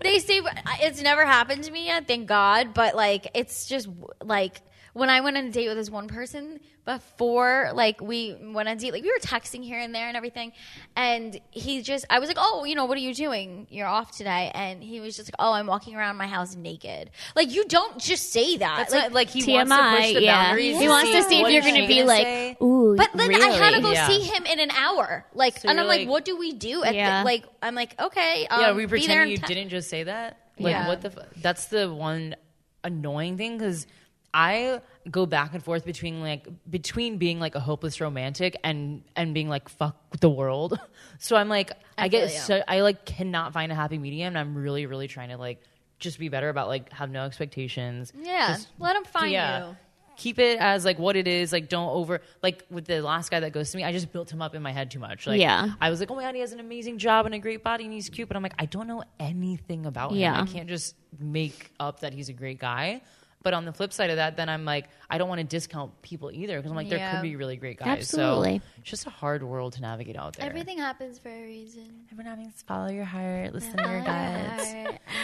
[0.00, 0.40] they say
[0.82, 2.74] it's never happened to me yet, thank God.
[2.74, 3.88] But like, it's just
[4.22, 4.60] like
[4.94, 8.76] when I went on a date with this one person before, like we went on
[8.76, 10.52] a date, like we were texting here and there and everything,
[10.96, 13.66] and he just, I was like, oh, you know, what are you doing?
[13.70, 17.10] You're off today, and he was just like, oh, I'm walking around my house naked.
[17.34, 18.76] Like you don't just say that.
[18.78, 19.96] That's like, what, like he wants to TMI.
[19.98, 20.78] push the Yeah, boundaries.
[20.78, 22.56] he wants to see if you're gonna be like, say.
[22.62, 23.90] "Ooh." But then I had to go?
[23.90, 24.06] Yeah.
[24.06, 25.24] see him in an hour.
[25.34, 26.84] Like, So and I'm like, like- what do we do?
[26.84, 27.20] At Yeah.
[27.20, 29.88] the, like, I'm like, okay, um, yeah, are we be pretending you te- didn't just
[29.90, 30.38] say that?
[30.58, 30.86] Like, Yeah.
[30.88, 31.08] what the?
[31.08, 32.36] F- that's the one
[32.84, 33.86] annoying thing because
[34.34, 39.32] I go back and forth between like between being like a hopeless romantic and and
[39.32, 40.78] being like fuck the world.
[41.20, 42.38] So I'm like, I, I get you.
[42.40, 44.28] so I like cannot find a happy medium.
[44.28, 45.62] And I'm really really trying to like
[46.00, 48.12] just be better about like have no expectations.
[48.20, 49.68] Yeah, Just- let him find yeah.
[49.68, 49.76] you.
[50.16, 51.52] Keep it as like what it is.
[51.52, 53.84] Like don't over like with the last guy that goes to me.
[53.84, 55.26] I just built him up in my head too much.
[55.26, 55.70] Like Yeah.
[55.80, 57.84] I was like, oh my god, he has an amazing job and a great body
[57.84, 58.26] and he's cute.
[58.28, 60.18] But I'm like, I don't know anything about him.
[60.18, 60.40] Yeah.
[60.40, 63.02] I can't just make up that he's a great guy.
[63.44, 66.00] But on the flip side of that, then I'm like, I don't want to discount
[66.00, 67.12] people either because I'm like, there Yeah.
[67.12, 67.98] could be really great guys.
[67.98, 68.58] Absolutely.
[68.58, 70.46] So it's just a hard world to navigate out there.
[70.46, 72.06] Everything happens for a reason.
[72.10, 74.74] Everyone having to follow your heart, listen to your guts.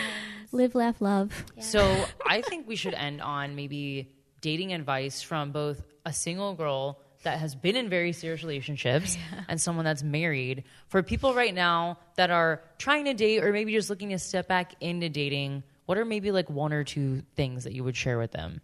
[0.52, 1.44] Live, laugh, love.
[1.60, 6.98] So I think we should end on maybe dating advice from both a single girl
[7.22, 9.16] that has been in very serious relationships
[9.48, 10.64] and someone that's married.
[10.88, 14.48] For people right now that are trying to date or maybe just looking to step
[14.48, 18.16] back into dating, what are maybe like one or two things that you would share
[18.16, 18.60] with them?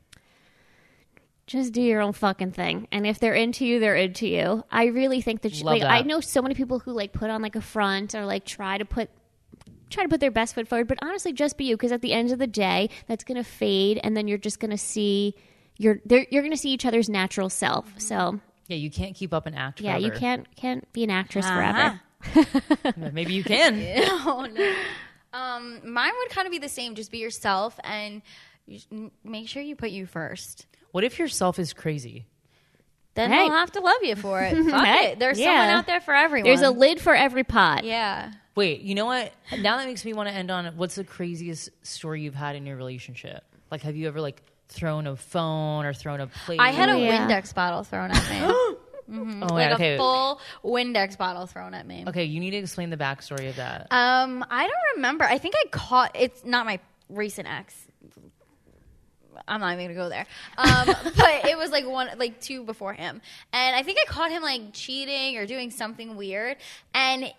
[1.49, 4.87] just do your own fucking thing and if they're into you they're into you i
[4.87, 7.55] really think that, Love like i know so many people who like put on like
[7.55, 9.09] a front or like try to put
[9.89, 12.13] try to put their best foot forward but honestly just be you because at the
[12.13, 15.37] end of the day that's gonna fade and then you're just gonna see
[15.79, 19.55] you're you're gonna see each other's natural self so Yeah, you can't keep up an
[19.55, 19.81] act.
[19.81, 21.55] yeah you can't can't be an actress Uh-huh.
[21.55, 22.01] forever
[23.13, 23.75] Maybe you can.
[24.27, 24.75] oh no.
[25.37, 26.95] Um, mine would kind of be the same.
[26.95, 28.23] Just be yourself and
[28.67, 30.67] you make sure you put you first.
[30.93, 32.27] What if yourself is crazy?
[33.15, 33.37] Then Hey.
[33.49, 34.55] they'll have to love you for it.
[34.71, 35.19] Fuck Hey, it.
[35.19, 35.47] There's yeah.
[35.47, 36.49] someone out there for everyone.
[36.49, 38.33] there's a lid for every pot yeah.
[38.55, 39.33] Wait, you know what?
[39.59, 42.65] Now that makes me want to end on what's the craziest story you've had in
[42.65, 43.45] your relationship?
[43.71, 46.59] Like, have you ever like thrown a phone or thrown a plate?
[46.61, 47.29] I had a Yeah.
[47.29, 48.77] Windex bottle thrown at me.
[49.11, 49.95] oh, like yeah, okay.
[49.95, 52.05] a full Windex bottle thrown at me.
[52.07, 53.87] okay, you need to explain the backstory of that.
[53.91, 55.25] Um, I don't remember.
[55.25, 56.13] I think I caught.
[56.15, 57.87] It's not my recent ex.
[59.49, 60.27] I'm not even gonna go there.
[60.59, 63.21] Um, but it was like one, like two before him,
[63.53, 66.57] and I think I caught him like cheating or doing something weird,
[66.95, 67.33] and.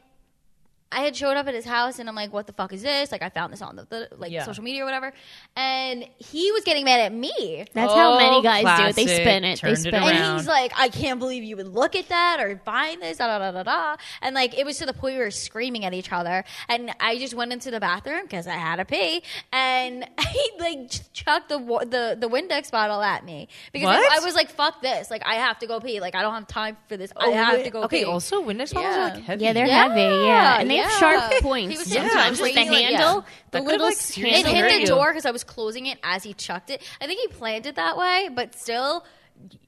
[0.92, 3.12] I had showed up at his house and I'm like, what the fuck is this?
[3.12, 4.44] Like, I found this on the, the like Yeah.
[4.46, 5.12] social media or whatever,
[5.56, 7.66] and he was getting mad at me.
[7.74, 9.22] that's how Oh, many guys do it they classic.
[9.22, 10.08] spin it they Turned it spin around.
[10.08, 13.18] it And he's like, I can't believe you would look at that or find this,
[13.18, 13.96] da da da da da.
[14.22, 16.44] And like, it was to the point we were screaming at each other.
[16.70, 20.90] And I just went into the bathroom because I had to pee, and he like
[21.14, 24.12] chucked the the the Windex bottle at me because What?
[24.22, 26.48] I was like, fuck this, like I have to go pee, like I don't have
[26.48, 27.12] time for this.
[27.18, 28.06] I Oh, have wait, to go okay, pee.
[28.06, 29.02] also Windex bottles Yeah.
[29.12, 29.44] are like heavy.
[29.44, 30.98] yeah they're Yeah, heavy yeah and they have yeah.
[31.00, 32.98] sharp He points was saying sometimes something with the crazy, like, yeah.
[32.98, 34.86] handle That the could, little like, it seriously handle hurt hit you.
[34.88, 36.82] the door because I was closing it as he chucked it.
[37.02, 39.06] I think he planned it that way, but still,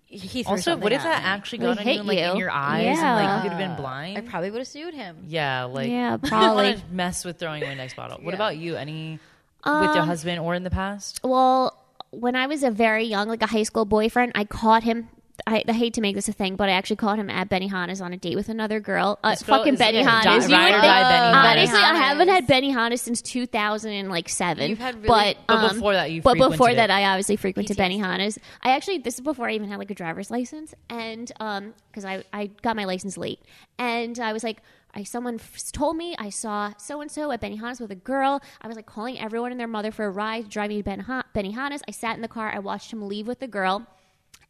[0.05, 1.29] he threw Also, something what if at that me.
[1.29, 2.39] actually got on you, and, like in you.
[2.39, 3.35] your eyes and like Yeah.
[3.37, 4.17] you could have been blind?
[4.17, 5.17] I probably would have sued him.
[5.27, 6.71] yeah, like Yeah, probably.
[6.71, 8.17] wanna mess with throwing a Windex bottle.
[8.21, 8.35] What Yeah.
[8.35, 8.75] about you?
[8.75, 9.19] Any
[9.65, 11.19] with your Um, husband or in the past?
[11.23, 11.75] Well,
[12.11, 15.09] when I was a very young, like a high school boyfriend, I caught him.
[15.49, 18.01] I, I hate to make this a thing, but I actually caught him at Benihana's
[18.01, 19.19] on a date with another girl.
[19.23, 20.23] Uh, This girl fucking is- yeah, Benihana's.
[20.23, 21.57] die- You ride would or think- die Benihana's.
[21.69, 22.33] Honestly, I haven't Benihana's.
[22.33, 24.69] had Benihana's since 2007.
[24.69, 26.93] You've had really- but, But um, before that, you But before that, it.
[26.93, 27.99] I obviously frequented PTSD.
[27.99, 28.39] Benihana's.
[28.61, 32.05] I actually this is before I even had like a driver's license, and um, because
[32.05, 33.39] I I got my license late,
[33.77, 34.61] and I was like.
[34.91, 38.41] I someone f- told me I saw so and so at Benihana's with a girl.
[38.59, 41.83] I was like calling everyone and their mother for a ride, driving to Benha- Benihana's.
[41.87, 42.51] I sat in the car.
[42.51, 43.85] I watched him leave with the girl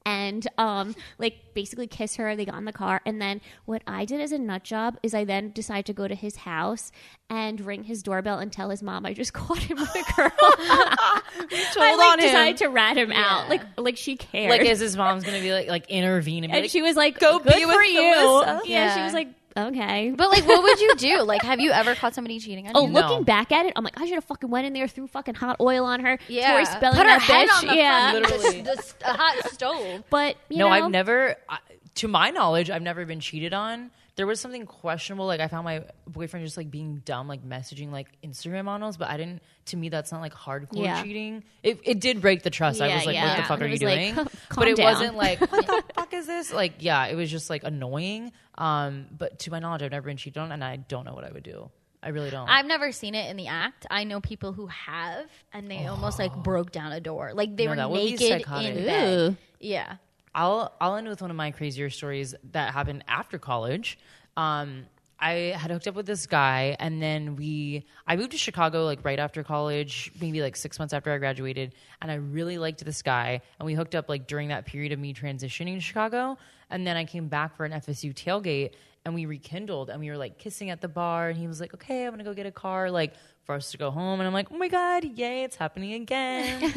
[0.06, 4.06] and um like basically kiss her they got in the car and then what i
[4.06, 6.92] did as a nut job is i then decided to go to his house
[7.30, 10.32] and ring his doorbell and tell his mom i just caught him with a girl.
[11.78, 13.50] I like decided to rat him out.
[13.50, 14.50] Like like she cared.
[14.50, 17.20] Like, is his mom's gonna be like like intervene and and like, she was like
[17.20, 18.96] "Go be with for you Alyssa." yeah.
[18.96, 19.30] she was like
[19.68, 21.22] okay But like, what would you do?
[21.24, 22.94] Like, have you ever caught somebody cheating on Oh, you?
[22.94, 23.00] No.
[23.02, 25.36] looking back at it, I'm like, I should have fucking went in there, threw fucking
[25.36, 27.60] hot oil on her, yeah, Tori spelling put her that head bitch.
[27.62, 28.62] on the yeah, front, Literally.
[28.62, 30.04] the, the, the hot stove.
[30.10, 31.36] but you no, know, I've never.
[31.48, 31.58] I,
[31.96, 33.92] to my knowledge, I've never been cheated on.
[34.20, 35.26] There was something questionable.
[35.28, 38.98] Like I found my boyfriend just like being dumb, like messaging like Instagram models.
[38.98, 39.42] But I didn't.
[39.68, 41.02] To me, that's not like hardcore Yeah.
[41.02, 41.46] cheating.
[41.64, 42.82] It, it did break the trust.
[42.82, 43.28] I Yeah, was like, yeah.
[43.30, 44.16] what the fuck It are you was like, doing?
[44.16, 44.28] calm
[44.58, 44.94] but it down.
[44.94, 46.52] wasn't like what the fuck is this?
[46.52, 48.34] Like yeah, it was just like annoying.
[48.58, 51.24] Um, but to my knowledge, I've never been cheated on, and I don't know what
[51.24, 51.70] I would do.
[52.04, 52.48] I really don't.
[52.50, 53.86] I've never seen it in the act.
[53.90, 57.32] I know people who have, and they almost like broke down a door.
[57.34, 58.76] Like they No, were would be naked psychotic.
[58.76, 59.32] in bed.
[59.32, 59.38] Ooh.
[59.62, 59.96] Yeah.
[60.34, 63.98] I'll I'll end with one of my crazier stories that happened after college.
[64.38, 64.86] Um,
[65.22, 69.04] I had hooked up with this guy, and then we I moved to Chicago like
[69.04, 73.02] right after college, maybe like six months after I graduated, and I really liked this
[73.02, 76.38] guy, and we hooked up like during that period of me transitioning to Chicago,
[76.70, 78.72] and then I came back for an FSU tailgate,
[79.04, 81.74] and we rekindled, and we were like kissing at the bar, and he was like,
[81.74, 83.14] "Okay, I'm gonna go get a car," like
[83.50, 86.72] for us to go home, and I'm like, "Oh my god, yay, it's happening again!"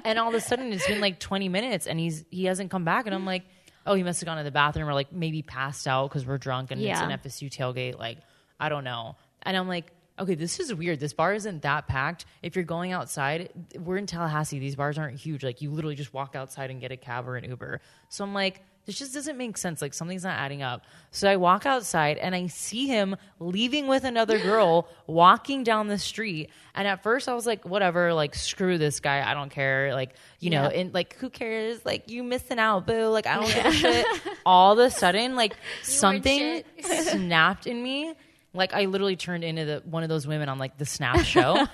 [0.04, 2.84] and all of a sudden, it's been like 20 minutes, and he's he hasn't come
[2.84, 3.44] back, and I'm like
[3.88, 6.38] oh, he must have gone to the bathroom or like maybe passed out because we're
[6.38, 6.94] drunk and Yeah.
[6.94, 7.00] it's
[7.40, 7.96] an FSU tailgate.
[7.96, 8.18] Like,
[8.58, 9.14] I don't know.
[9.42, 10.98] And I'm like, okay, this is weird.
[10.98, 12.24] This bar isn't that packed.
[12.42, 14.58] If you're going outside, we're in Tallahassee.
[14.58, 15.44] These bars aren't huge.
[15.44, 17.80] Like, you literally just walk outside and get a cab or an Uber.
[18.08, 19.82] So I'm like, this just doesn't make sense.
[19.82, 20.84] Like, something's not adding up.
[21.10, 25.98] So I walk outside and I see him leaving with another girl walking down the
[25.98, 26.50] street.
[26.74, 29.28] And at first I was like, whatever, like, screw this guy.
[29.28, 29.92] I don't care.
[29.92, 30.80] Like, you know, Yeah.
[30.80, 31.84] and like, who cares?
[31.84, 33.08] Like, you missing out, boo.
[33.08, 34.06] Like, I don't give a shit.
[34.46, 38.14] All of a sudden, like, something snapped in me.
[38.54, 41.66] Like, I literally turned into the one of those women on like the Snap show.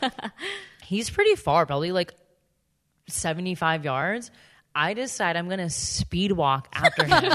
[0.83, 2.13] He's pretty far, probably like
[3.09, 4.31] 75 yards.
[4.75, 7.35] I decide I'm gonna speed walk after him,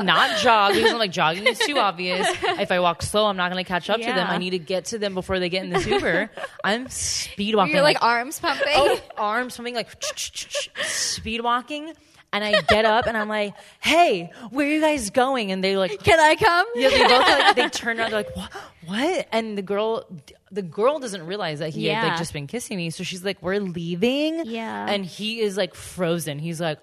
[0.04, 2.26] not jog because I'm like jogging is too obvious.
[2.42, 4.26] If I walk slow, I'm not gonna catch up to them.
[4.28, 6.30] I need to get to them before they get in this Uber.
[6.64, 7.74] I'm speed walking.
[7.74, 8.66] You're like arms pumping.
[8.74, 9.88] oh, arms something like
[10.84, 11.92] speed walking.
[12.36, 15.76] And I get up and I'm like, "Hey, where are you guys going?" And they
[15.76, 16.66] like, Can I come?
[16.74, 18.52] yeah, they both like, they turn around, they're like, what?
[18.86, 19.26] What?
[19.32, 20.04] And the girl,
[20.52, 22.90] the girl doesn't realize that he had like just been kissing me.
[22.90, 24.86] So she's like, "We're leaving." Yeah.
[24.88, 26.38] And he is like frozen.
[26.38, 26.78] He's like,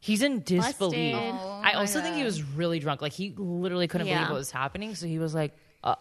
[0.00, 1.16] he's in disbelief.
[1.16, 3.02] Oh I also think he was really drunk.
[3.02, 4.18] Like he literally couldn't Yeah.
[4.18, 4.94] believe what was happening.
[4.94, 5.52] So he was like,
[5.84, 5.96] uh,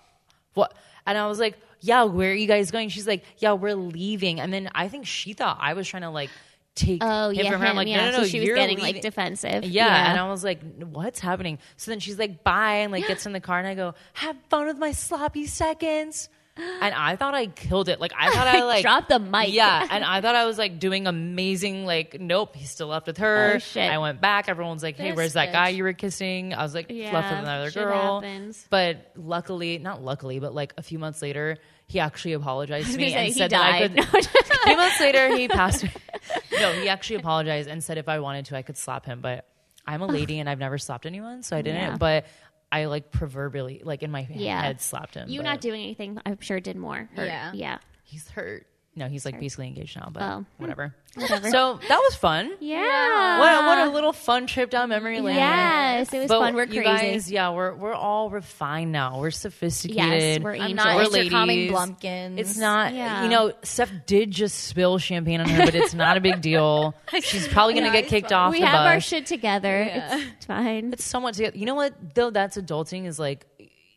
[0.53, 0.73] "What?"
[1.05, 4.39] And I was like, "Yeah, where are you guys going?" She's like, "Yeah, we're leaving."
[4.39, 6.29] And then I think she thought I was trying to like
[6.75, 7.67] take Oh him yeah, from her.
[7.67, 7.97] I'm like, yeah.
[7.97, 8.93] no, no, no, so she was getting leaving.
[8.95, 9.63] like defensive.
[9.65, 13.25] Yeah, and I was like, "What's happening?" So then she's like, "Bye," and like gets
[13.25, 17.33] in the car, and I go, "Have fun with my sloppy seconds." And I thought
[17.33, 18.01] I killed it.
[18.01, 19.53] Like I thought I like Drop the mic.
[19.53, 21.85] Yeah, and I thought I was like doing amazing.
[21.85, 23.53] Like, nope, he's still left with her.
[23.55, 23.89] Oh, shit.
[23.89, 24.49] I went back.
[24.49, 27.31] Everyone's like, "Hey, This where's that guy you were kissing?" I was like, Yeah, left
[27.31, 28.19] with another girl.
[28.19, 28.67] happens.
[28.69, 31.57] But luckily, not luckily, but like a few months later,
[31.91, 33.95] he actually apologized to me and he said that I could.
[33.95, 35.83] No, just a few months later, he passed.
[36.53, 39.19] no, he actually apologized and said if I wanted to, I could slap him.
[39.19, 39.45] But
[39.85, 41.81] I'm a lady and I've never slapped anyone, so I didn't.
[41.81, 41.97] Yeah.
[41.97, 42.27] But
[42.71, 44.61] I like proverbially, like in my Yeah.
[44.61, 45.27] head, slapped him.
[45.27, 46.17] you but not doing anything.
[46.25, 47.09] I'm sure did more.
[47.15, 47.25] hurt.
[47.25, 47.51] Yeah.
[47.53, 47.77] yeah.
[48.03, 48.65] He's hurt.
[48.93, 50.35] No, he's like basically engaged now, but Oh.
[50.39, 50.43] Hmm.
[50.57, 50.93] whatever.
[51.15, 51.49] Whatever.
[51.49, 52.51] So that was fun.
[52.59, 53.39] Yeah.
[53.39, 55.37] What a, what a little fun trip down memory lane.
[55.37, 56.55] Yes, it was fun.
[56.55, 57.11] We're you crazy.
[57.11, 59.19] guys, yeah, we're we're all refined now.
[59.21, 59.97] We're sophisticated.
[59.97, 61.71] Yes, we're I'm not We're ladies.
[61.71, 62.37] blumpkins.
[62.37, 63.23] It's not, Yeah.
[63.23, 66.93] you know, Steph did just spill champagne on her, but it's not a big deal.
[67.21, 68.93] She's probably going to get kicked off we the have bus.
[68.93, 69.89] our shit together.
[69.89, 70.91] It's fine.
[70.91, 71.57] it's somewhat together.
[71.57, 73.45] You know what, though, that's adulting is like,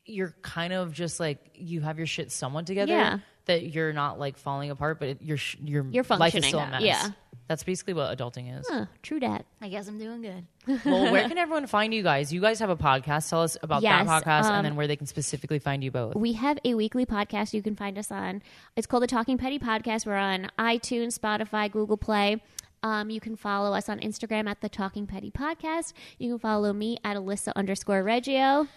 [0.07, 2.93] you're kind of just like, you have your shit somewhat together.
[2.93, 3.19] Yeah.
[3.47, 6.49] That you're not like falling apart, but it, your sh- your You're life is functioning.
[6.49, 6.83] still a mess.
[6.83, 7.09] Yeah.
[7.47, 8.67] That's basically what adulting is.
[8.71, 9.45] Huh, true dat.
[9.61, 10.47] I guess I'm doing good.
[10.87, 12.33] well, where can everyone find you guys?
[12.33, 13.29] You guys have a podcast.
[13.29, 15.91] Tell us about Yes, that podcast um, and then where they can specifically find you
[15.91, 16.15] both.
[16.15, 18.41] We have a weekly podcast you can find us on.
[18.77, 20.07] It's called the Talking Petty Podcast.
[20.07, 22.43] We're on iTunes, Spotify, Google Play.
[22.83, 25.93] Um, you can follow us on Instagram at the Talking Petty Podcast.
[26.19, 28.69] You can follow me at Alyssa underscore Reggio.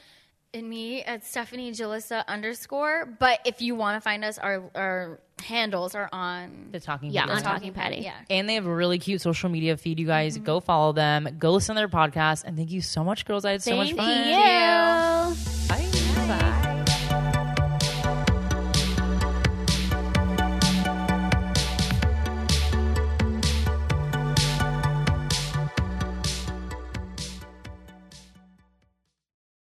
[0.53, 3.05] And me at Stephanie Jalissa underscore.
[3.19, 7.25] But if you want to find us, our our handles are on The Talking Yeah,
[7.25, 7.97] Petty on Talking Petty.
[7.97, 8.15] Yeah.
[8.29, 9.99] And they have a really cute social media feed.
[9.99, 10.45] You guys Mm-hmm.
[10.45, 11.35] go follow them.
[11.37, 12.43] Go listen to their podcast.
[12.45, 13.45] And thank you so much, girls.
[13.45, 14.05] I had so much fun.
[14.07, 15.37] Thank
[16.27, 16.49] fun.
[16.51, 16.56] you.